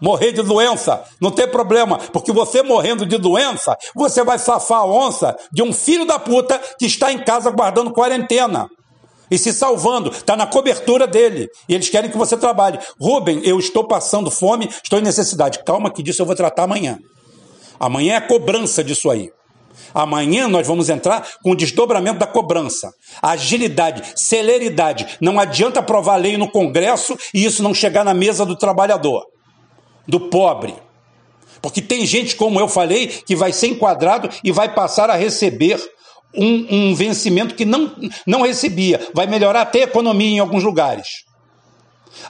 morrer 0.00 0.32
de 0.32 0.42
doença, 0.42 1.02
não 1.20 1.30
tem 1.30 1.46
problema, 1.46 1.98
porque 2.12 2.32
você 2.32 2.62
morrendo 2.62 3.04
de 3.04 3.18
doença, 3.18 3.76
você 3.94 4.24
vai 4.24 4.38
safar 4.38 4.80
a 4.80 4.86
onça 4.86 5.36
de 5.52 5.62
um 5.62 5.72
filho 5.72 6.04
da 6.04 6.18
puta 6.18 6.60
que 6.78 6.86
está 6.86 7.12
em 7.12 7.18
casa 7.18 7.50
guardando 7.50 7.92
quarentena 7.92 8.68
e 9.30 9.38
se 9.38 9.52
salvando, 9.52 10.10
está 10.10 10.36
na 10.36 10.46
cobertura 10.46 11.06
dele, 11.06 11.48
e 11.68 11.74
eles 11.74 11.88
querem 11.88 12.10
que 12.10 12.18
você 12.18 12.36
trabalhe. 12.36 12.78
Rubem, 13.00 13.40
eu 13.44 13.58
estou 13.58 13.86
passando 13.86 14.30
fome, 14.30 14.68
estou 14.82 14.98
em 14.98 15.02
necessidade. 15.02 15.62
Calma 15.64 15.90
que 15.90 16.02
disso 16.02 16.20
eu 16.20 16.26
vou 16.26 16.34
tratar 16.34 16.64
amanhã. 16.64 16.98
Amanhã 17.78 18.14
é 18.14 18.16
a 18.16 18.26
cobrança 18.26 18.82
disso 18.82 19.08
aí. 19.08 19.30
Amanhã 19.94 20.48
nós 20.48 20.66
vamos 20.66 20.88
entrar 20.88 21.26
com 21.42 21.52
o 21.52 21.56
desdobramento 21.56 22.18
da 22.18 22.26
cobrança. 22.26 22.92
Agilidade, 23.22 24.02
celeridade. 24.16 25.16
Não 25.20 25.38
adianta 25.38 25.80
aprovar 25.80 26.16
lei 26.16 26.36
no 26.36 26.50
Congresso 26.50 27.16
e 27.32 27.44
isso 27.44 27.62
não 27.62 27.72
chegar 27.72 28.04
na 28.04 28.12
mesa 28.12 28.44
do 28.44 28.56
trabalhador 28.56 29.24
do 30.10 30.20
pobre. 30.20 30.74
Porque 31.62 31.80
tem 31.80 32.04
gente, 32.04 32.36
como 32.36 32.58
eu 32.58 32.68
falei, 32.68 33.06
que 33.06 33.36
vai 33.36 33.52
ser 33.52 33.68
enquadrado 33.68 34.28
e 34.42 34.50
vai 34.50 34.74
passar 34.74 35.08
a 35.08 35.14
receber 35.14 35.80
um, 36.34 36.66
um 36.90 36.94
vencimento 36.94 37.54
que 37.54 37.64
não, 37.64 37.94
não 38.26 38.42
recebia. 38.42 39.00
Vai 39.14 39.26
melhorar 39.26 39.62
até 39.62 39.80
a 39.80 39.84
economia 39.84 40.28
em 40.28 40.38
alguns 40.38 40.64
lugares. 40.64 41.24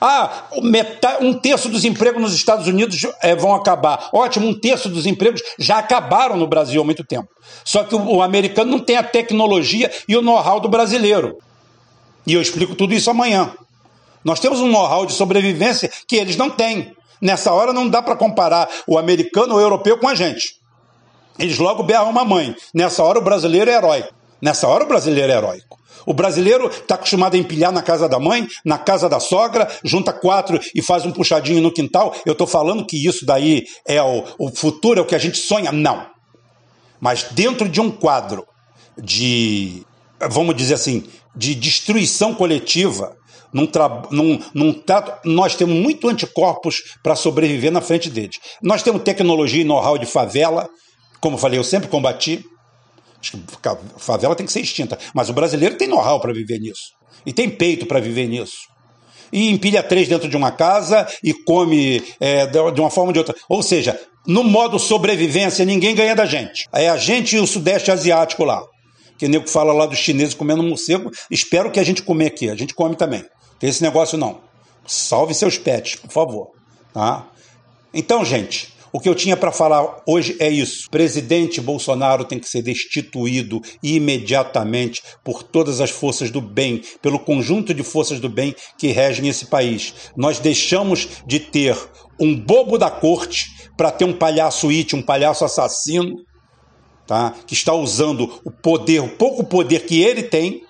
Ah, 0.00 0.44
metade, 0.62 1.24
um 1.24 1.32
terço 1.32 1.68
dos 1.68 1.84
empregos 1.84 2.20
nos 2.20 2.34
Estados 2.34 2.66
Unidos 2.66 3.00
é, 3.22 3.34
vão 3.34 3.54
acabar. 3.54 4.10
Ótimo, 4.12 4.46
um 4.46 4.58
terço 4.58 4.88
dos 4.88 5.06
empregos 5.06 5.40
já 5.58 5.78
acabaram 5.78 6.36
no 6.36 6.46
Brasil 6.46 6.80
há 6.80 6.84
muito 6.84 7.04
tempo. 7.04 7.28
Só 7.64 7.82
que 7.84 7.94
o, 7.94 8.16
o 8.16 8.22
americano 8.22 8.70
não 8.70 8.78
tem 8.78 8.96
a 8.96 9.02
tecnologia 9.02 9.90
e 10.06 10.16
o 10.16 10.22
know-how 10.22 10.60
do 10.60 10.68
brasileiro. 10.68 11.38
E 12.26 12.34
eu 12.34 12.42
explico 12.42 12.74
tudo 12.74 12.94
isso 12.94 13.10
amanhã. 13.10 13.52
Nós 14.24 14.38
temos 14.38 14.60
um 14.60 14.68
know-how 14.68 15.06
de 15.06 15.12
sobrevivência 15.12 15.90
que 16.06 16.16
eles 16.16 16.36
não 16.36 16.50
têm. 16.50 16.94
Nessa 17.20 17.52
hora 17.52 17.72
não 17.72 17.88
dá 17.88 18.00
para 18.00 18.16
comparar 18.16 18.68
o 18.86 18.98
americano 18.98 19.54
ou 19.54 19.58
o 19.58 19.62
europeu 19.62 19.98
com 19.98 20.08
a 20.08 20.14
gente. 20.14 20.56
Eles 21.38 21.58
logo 21.58 21.82
berram 21.82 22.10
uma 22.10 22.24
mãe. 22.24 22.54
Nessa 22.74 23.02
hora 23.02 23.18
o 23.18 23.22
brasileiro 23.22 23.70
é 23.70 23.74
heróico. 23.74 24.14
Nessa 24.40 24.66
hora 24.68 24.84
o 24.84 24.88
brasileiro 24.88 25.32
é 25.32 25.36
heróico. 25.36 25.78
O 26.06 26.14
brasileiro 26.14 26.68
está 26.68 26.94
acostumado 26.94 27.34
a 27.34 27.38
empilhar 27.38 27.72
na 27.72 27.82
casa 27.82 28.08
da 28.08 28.18
mãe, 28.18 28.48
na 28.64 28.78
casa 28.78 29.08
da 29.08 29.20
sogra, 29.20 29.68
junta 29.84 30.12
quatro 30.12 30.58
e 30.74 30.80
faz 30.80 31.04
um 31.04 31.12
puxadinho 31.12 31.62
no 31.62 31.72
quintal. 31.72 32.14
Eu 32.24 32.32
estou 32.32 32.46
falando 32.46 32.86
que 32.86 33.06
isso 33.06 33.26
daí 33.26 33.66
é 33.86 34.02
o, 34.02 34.24
o 34.38 34.50
futuro, 34.50 34.98
é 34.98 35.02
o 35.02 35.06
que 35.06 35.14
a 35.14 35.18
gente 35.18 35.38
sonha? 35.38 35.70
Não. 35.70 36.06
Mas 37.00 37.24
dentro 37.30 37.68
de 37.68 37.80
um 37.80 37.90
quadro 37.90 38.46
de, 38.96 39.84
vamos 40.30 40.54
dizer 40.54 40.74
assim, 40.74 41.04
de 41.34 41.54
destruição 41.54 42.34
coletiva, 42.34 43.16
num, 43.52 43.68
num, 44.10 44.40
num 44.54 44.72
trato, 44.72 45.28
nós 45.28 45.54
temos 45.56 45.74
muito 45.74 46.08
anticorpos 46.08 46.82
para 47.02 47.16
sobreviver 47.16 47.72
na 47.72 47.80
frente 47.80 48.08
deles. 48.08 48.38
Nós 48.62 48.82
temos 48.82 49.02
tecnologia 49.02 49.62
e 49.62 49.64
know-how 49.64 49.98
de 49.98 50.06
favela, 50.06 50.68
como 51.20 51.36
eu 51.36 51.40
falei, 51.40 51.58
eu 51.58 51.64
sempre 51.64 51.88
combati. 51.88 52.44
A 53.64 53.76
favela 53.98 54.34
tem 54.34 54.46
que 54.46 54.52
ser 54.52 54.60
extinta, 54.60 54.98
mas 55.14 55.28
o 55.28 55.34
brasileiro 55.34 55.76
tem 55.76 55.86
know-how 55.86 56.20
para 56.20 56.32
viver 56.32 56.58
nisso. 56.58 56.92
E 57.26 57.32
tem 57.32 57.50
peito 57.50 57.84
para 57.84 58.00
viver 58.00 58.26
nisso. 58.26 58.56
E 59.32 59.50
empilha 59.50 59.82
três 59.82 60.08
dentro 60.08 60.28
de 60.28 60.36
uma 60.36 60.50
casa 60.50 61.06
e 61.22 61.32
come 61.32 62.02
é, 62.18 62.46
de 62.46 62.80
uma 62.80 62.90
forma 62.90 63.10
ou 63.10 63.12
de 63.12 63.18
outra. 63.18 63.34
Ou 63.48 63.62
seja, 63.62 64.00
no 64.26 64.42
modo 64.42 64.78
sobrevivência, 64.78 65.64
ninguém 65.64 65.94
ganha 65.94 66.16
da 66.16 66.24
gente. 66.24 66.66
É 66.72 66.88
a 66.88 66.96
gente 66.96 67.36
e 67.36 67.38
o 67.38 67.46
Sudeste 67.46 67.90
Asiático 67.90 68.44
lá. 68.44 68.62
Que 69.18 69.28
nego 69.28 69.48
fala 69.48 69.72
lá 69.72 69.86
dos 69.86 69.98
chineses 69.98 70.34
comendo 70.34 70.62
morcego. 70.62 71.10
Espero 71.30 71.70
que 71.70 71.78
a 71.78 71.84
gente 71.84 72.02
comer 72.02 72.26
aqui. 72.26 72.48
A 72.48 72.56
gente 72.56 72.74
come 72.74 72.96
também. 72.96 73.22
Tem 73.60 73.70
esse 73.70 73.82
negócio 73.82 74.18
não. 74.18 74.40
Salve 74.86 75.34
seus 75.34 75.56
pets, 75.58 75.94
por 75.96 76.10
favor. 76.10 76.50
Tá? 76.92 77.28
Então, 77.92 78.24
gente, 78.24 78.74
o 78.92 78.98
que 78.98 79.08
eu 79.08 79.14
tinha 79.14 79.36
para 79.36 79.52
falar 79.52 80.02
hoje 80.06 80.36
é 80.40 80.48
isso. 80.48 80.86
O 80.88 80.90
presidente 80.90 81.60
Bolsonaro 81.60 82.24
tem 82.24 82.38
que 82.38 82.48
ser 82.48 82.62
destituído 82.62 83.60
imediatamente 83.82 85.02
por 85.22 85.42
todas 85.42 85.80
as 85.80 85.90
forças 85.90 86.30
do 86.30 86.40
bem, 86.40 86.82
pelo 87.00 87.20
conjunto 87.20 87.72
de 87.72 87.82
forças 87.84 88.18
do 88.18 88.28
bem 88.28 88.54
que 88.76 88.88
regem 88.88 89.28
esse 89.28 89.46
país. 89.46 89.94
Nós 90.16 90.40
deixamos 90.40 91.06
de 91.26 91.38
ter 91.38 91.76
um 92.18 92.34
bobo 92.34 92.78
da 92.78 92.90
corte 92.90 93.68
para 93.76 93.92
ter 93.92 94.04
um 94.04 94.12
palhaço 94.12 94.70
it, 94.70 94.96
um 94.96 95.02
palhaço 95.02 95.44
assassino, 95.44 96.16
tá? 97.06 97.34
que 97.46 97.54
está 97.54 97.72
usando 97.74 98.40
o 98.44 98.50
poder, 98.50 99.00
o 99.00 99.08
pouco 99.08 99.44
poder 99.44 99.86
que 99.86 100.02
ele 100.02 100.22
tem, 100.22 100.62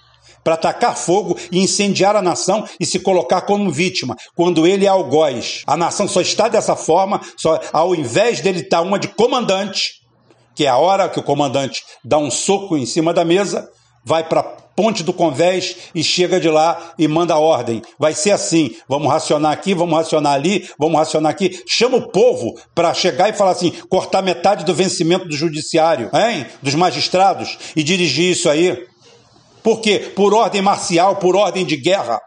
para 0.43 0.55
atacar 0.55 0.97
fogo 0.97 1.37
e 1.51 1.59
incendiar 1.59 2.17
a 2.17 2.23
nação 2.23 2.67
e 2.79 2.87
se 2.87 2.99
colocar 2.99 3.43
como 3.43 3.71
vítima, 3.71 4.17
quando 4.35 4.67
ele 4.67 4.87
é 4.87 4.89
algoz. 4.89 5.63
A 5.67 5.77
nação 5.77 6.09
só 6.09 6.21
está 6.21 6.49
dessa 6.49 6.77
forma, 6.77 7.21
só 7.37 7.61
ao 7.73 7.95
invés 7.95 8.41
dele 8.41 8.61
estar 8.61 8.81
uma 8.81 8.99
de 8.99 9.09
comandante, 9.09 10.01
que 10.55 10.67
é 10.67 10.69
a 10.69 10.77
hora 10.77 11.09
que 11.09 11.19
o 11.19 11.23
comandante 11.23 11.83
dá 12.05 12.19
um 12.19 12.31
soco 12.31 12.77
em 12.77 12.87
cima 12.87 13.13
da 13.13 13.25
mesa, 13.25 13.69
vai 14.05 14.25
para 14.25 14.43
ponte 14.75 15.03
do 15.03 15.13
convés 15.13 15.77
e 15.95 16.03
chega 16.03 16.41
de 16.41 16.49
lá 16.49 16.95
e 16.99 17.07
manda 17.07 17.37
ordem. 17.37 17.83
Vai 17.99 18.15
ser 18.15 18.31
assim: 18.31 18.75
vamos 18.89 19.11
racionar 19.11 19.53
aqui, 19.53 19.75
vamos 19.75 19.95
racionar 19.95 20.33
ali, 20.33 20.69
vamos 20.79 20.99
racionar 20.99 21.31
aqui. 21.31 21.63
Chama 21.69 21.99
o 21.99 22.09
povo 22.09 22.59
para 22.75 22.95
chegar 22.95 23.29
e 23.29 23.35
falar 23.35 23.51
assim: 23.51 23.73
cortar 23.89 24.23
metade 24.23 24.65
do 24.65 24.75
vencimento 24.75 25.29
do 25.29 25.37
judiciário, 25.37 26.11
hein? 26.15 26.47
dos 26.63 26.75
magistrados, 26.75 27.59
e 27.77 27.83
dirigir 27.83 28.31
isso 28.31 28.49
aí. 28.49 28.87
Por 29.63 29.81
quê? 29.81 30.13
Por 30.15 30.35
ordem 30.35 30.63
marcial, 30.63 31.17
por 31.17 31.37
ordem 31.37 31.65
de 31.65 31.77
guerra. 31.77 32.21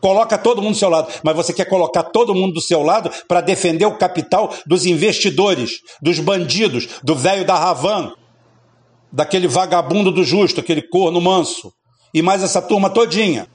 Coloca 0.00 0.36
todo 0.36 0.60
mundo 0.60 0.74
do 0.74 0.78
seu 0.78 0.88
lado, 0.88 1.12
mas 1.22 1.36
você 1.36 1.52
quer 1.52 1.64
colocar 1.66 2.02
todo 2.02 2.34
mundo 2.34 2.54
do 2.54 2.60
seu 2.60 2.82
lado 2.82 3.08
para 3.28 3.40
defender 3.40 3.86
o 3.86 3.96
capital 3.96 4.52
dos 4.66 4.84
investidores, 4.84 5.78
dos 6.02 6.18
bandidos, 6.18 6.88
do 7.04 7.14
velho 7.14 7.44
da 7.44 7.56
Ravan, 7.56 8.12
daquele 9.12 9.46
vagabundo 9.46 10.10
do 10.10 10.24
justo, 10.24 10.58
aquele 10.58 10.82
corno 10.82 11.20
manso, 11.20 11.72
e 12.12 12.20
mais 12.20 12.42
essa 12.42 12.60
turma 12.60 12.90
todinha. 12.90 13.46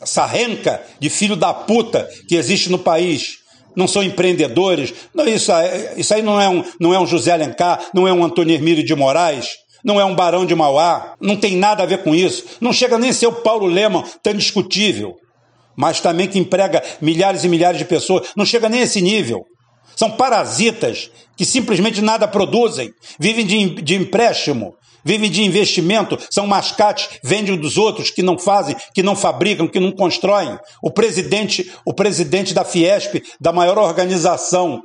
Essa 0.00 0.26
renca 0.26 0.80
de 1.00 1.10
filho 1.10 1.34
da 1.34 1.52
puta 1.52 2.08
que 2.28 2.36
existe 2.36 2.70
no 2.70 2.78
país. 2.78 3.38
Não 3.74 3.88
são 3.88 4.02
empreendedores. 4.02 4.94
Não, 5.12 5.26
isso, 5.26 5.50
isso 5.96 6.14
aí 6.14 6.22
não 6.22 6.40
é, 6.40 6.48
um, 6.48 6.62
não 6.78 6.94
é 6.94 7.00
um 7.00 7.06
José 7.06 7.32
Alencar, 7.32 7.80
não 7.92 8.06
é 8.06 8.12
um 8.12 8.22
Antônio 8.22 8.54
Hermílio 8.54 8.84
de 8.84 8.94
Moraes 8.94 9.48
não 9.86 10.00
é 10.00 10.04
um 10.04 10.16
barão 10.16 10.44
de 10.44 10.52
Mauá, 10.52 11.14
não 11.20 11.36
tem 11.36 11.56
nada 11.56 11.84
a 11.84 11.86
ver 11.86 12.02
com 12.02 12.12
isso. 12.12 12.44
Não 12.60 12.72
chega 12.72 12.98
nem 12.98 13.10
a 13.10 13.12
ser 13.12 13.28
o 13.28 13.32
Paulo 13.32 13.66
Leman, 13.66 14.02
tão 14.20 14.34
discutível, 14.34 15.14
mas 15.76 16.00
também 16.00 16.26
que 16.26 16.40
emprega 16.40 16.82
milhares 17.00 17.44
e 17.44 17.48
milhares 17.48 17.78
de 17.78 17.84
pessoas, 17.84 18.30
não 18.34 18.44
chega 18.44 18.68
nem 18.68 18.80
a 18.80 18.82
esse 18.82 19.00
nível. 19.00 19.46
São 19.94 20.10
parasitas 20.10 21.08
que 21.36 21.44
simplesmente 21.44 22.02
nada 22.02 22.26
produzem, 22.26 22.90
vivem 23.16 23.46
de, 23.46 23.80
de 23.80 23.94
empréstimo, 23.94 24.74
vivem 25.06 25.30
de 25.30 25.44
investimento, 25.44 26.18
são 26.28 26.48
mascates, 26.48 27.08
vendem 27.22 27.56
dos 27.56 27.78
outros 27.78 28.10
que 28.10 28.22
não 28.22 28.36
fazem, 28.36 28.74
que 28.92 29.04
não 29.04 29.14
fabricam, 29.14 29.68
que 29.68 29.78
não 29.78 29.92
constroem. 29.92 30.58
O 30.82 30.90
presidente, 30.90 31.72
o 31.84 31.94
presidente 31.94 32.52
da 32.52 32.64
Fiesp, 32.64 33.22
da 33.40 33.52
maior 33.52 33.78
organização 33.78 34.82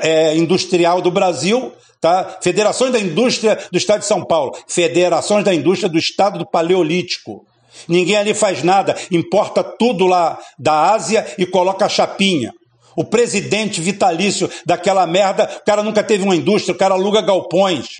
é, 0.00 0.34
industrial 0.34 1.02
do 1.02 1.10
Brasil, 1.10 1.70
tá? 2.00 2.38
Federações 2.40 2.92
da 2.92 2.98
Indústria 2.98 3.58
do 3.70 3.76
Estado 3.76 4.00
de 4.00 4.06
São 4.06 4.24
Paulo, 4.24 4.56
Federações 4.66 5.44
da 5.44 5.54
Indústria 5.54 5.90
do 5.90 5.98
Estado 5.98 6.38
do 6.38 6.50
Paleolítico. 6.50 7.44
Ninguém 7.86 8.16
ali 8.16 8.32
faz 8.32 8.62
nada, 8.62 8.96
importa 9.10 9.62
tudo 9.62 10.06
lá 10.06 10.38
da 10.58 10.92
Ásia 10.92 11.26
e 11.36 11.44
coloca 11.44 11.84
a 11.84 11.90
chapinha. 11.90 12.52
O 12.96 13.04
presidente 13.04 13.82
vitalício 13.82 14.50
daquela 14.64 15.06
merda, 15.06 15.48
o 15.60 15.64
cara 15.64 15.82
nunca 15.82 16.02
teve 16.02 16.24
uma 16.24 16.34
indústria, 16.34 16.74
o 16.74 16.78
cara 16.78 16.94
aluga 16.94 17.20
galpões. 17.20 17.98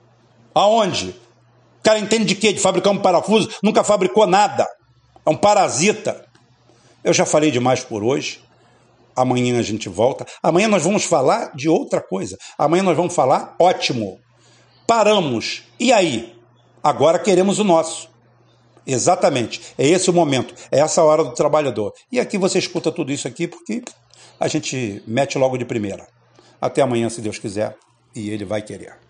Aonde? 0.54 1.14
O 1.78 1.82
cara 1.82 1.98
entende 1.98 2.24
de 2.24 2.34
quê? 2.34 2.52
De 2.52 2.60
fabricar 2.60 2.92
um 2.92 2.98
parafuso? 2.98 3.48
Nunca 3.62 3.84
fabricou 3.84 4.26
nada. 4.26 4.68
É 5.24 5.30
um 5.30 5.36
parasita. 5.36 6.26
Eu 7.02 7.12
já 7.12 7.24
falei 7.24 7.50
demais 7.50 7.82
por 7.82 8.02
hoje. 8.02 8.40
Amanhã 9.14 9.58
a 9.58 9.62
gente 9.62 9.88
volta. 9.88 10.26
Amanhã 10.42 10.68
nós 10.68 10.82
vamos 10.82 11.04
falar 11.04 11.54
de 11.54 11.68
outra 11.68 12.00
coisa. 12.00 12.36
Amanhã 12.56 12.82
nós 12.82 12.96
vamos 12.96 13.14
falar 13.14 13.54
ótimo. 13.58 14.18
Paramos. 14.86 15.64
E 15.78 15.92
aí? 15.92 16.34
Agora 16.82 17.18
queremos 17.18 17.58
o 17.58 17.64
nosso. 17.64 18.08
Exatamente. 18.86 19.60
É 19.76 19.86
esse 19.86 20.08
o 20.08 20.12
momento. 20.12 20.54
É 20.70 20.80
essa 20.80 21.02
hora 21.02 21.24
do 21.24 21.32
trabalhador. 21.32 21.92
E 22.10 22.18
aqui 22.18 22.38
você 22.38 22.58
escuta 22.58 22.90
tudo 22.90 23.12
isso 23.12 23.28
aqui 23.28 23.46
porque 23.46 23.82
a 24.40 24.48
gente 24.48 25.02
mete 25.06 25.36
logo 25.36 25.58
de 25.58 25.64
primeira. 25.64 26.06
Até 26.60 26.82
amanhã, 26.82 27.08
se 27.08 27.20
Deus 27.20 27.38
quiser, 27.38 27.76
e 28.14 28.30
ele 28.30 28.44
vai 28.44 28.62
querer. 28.62 29.07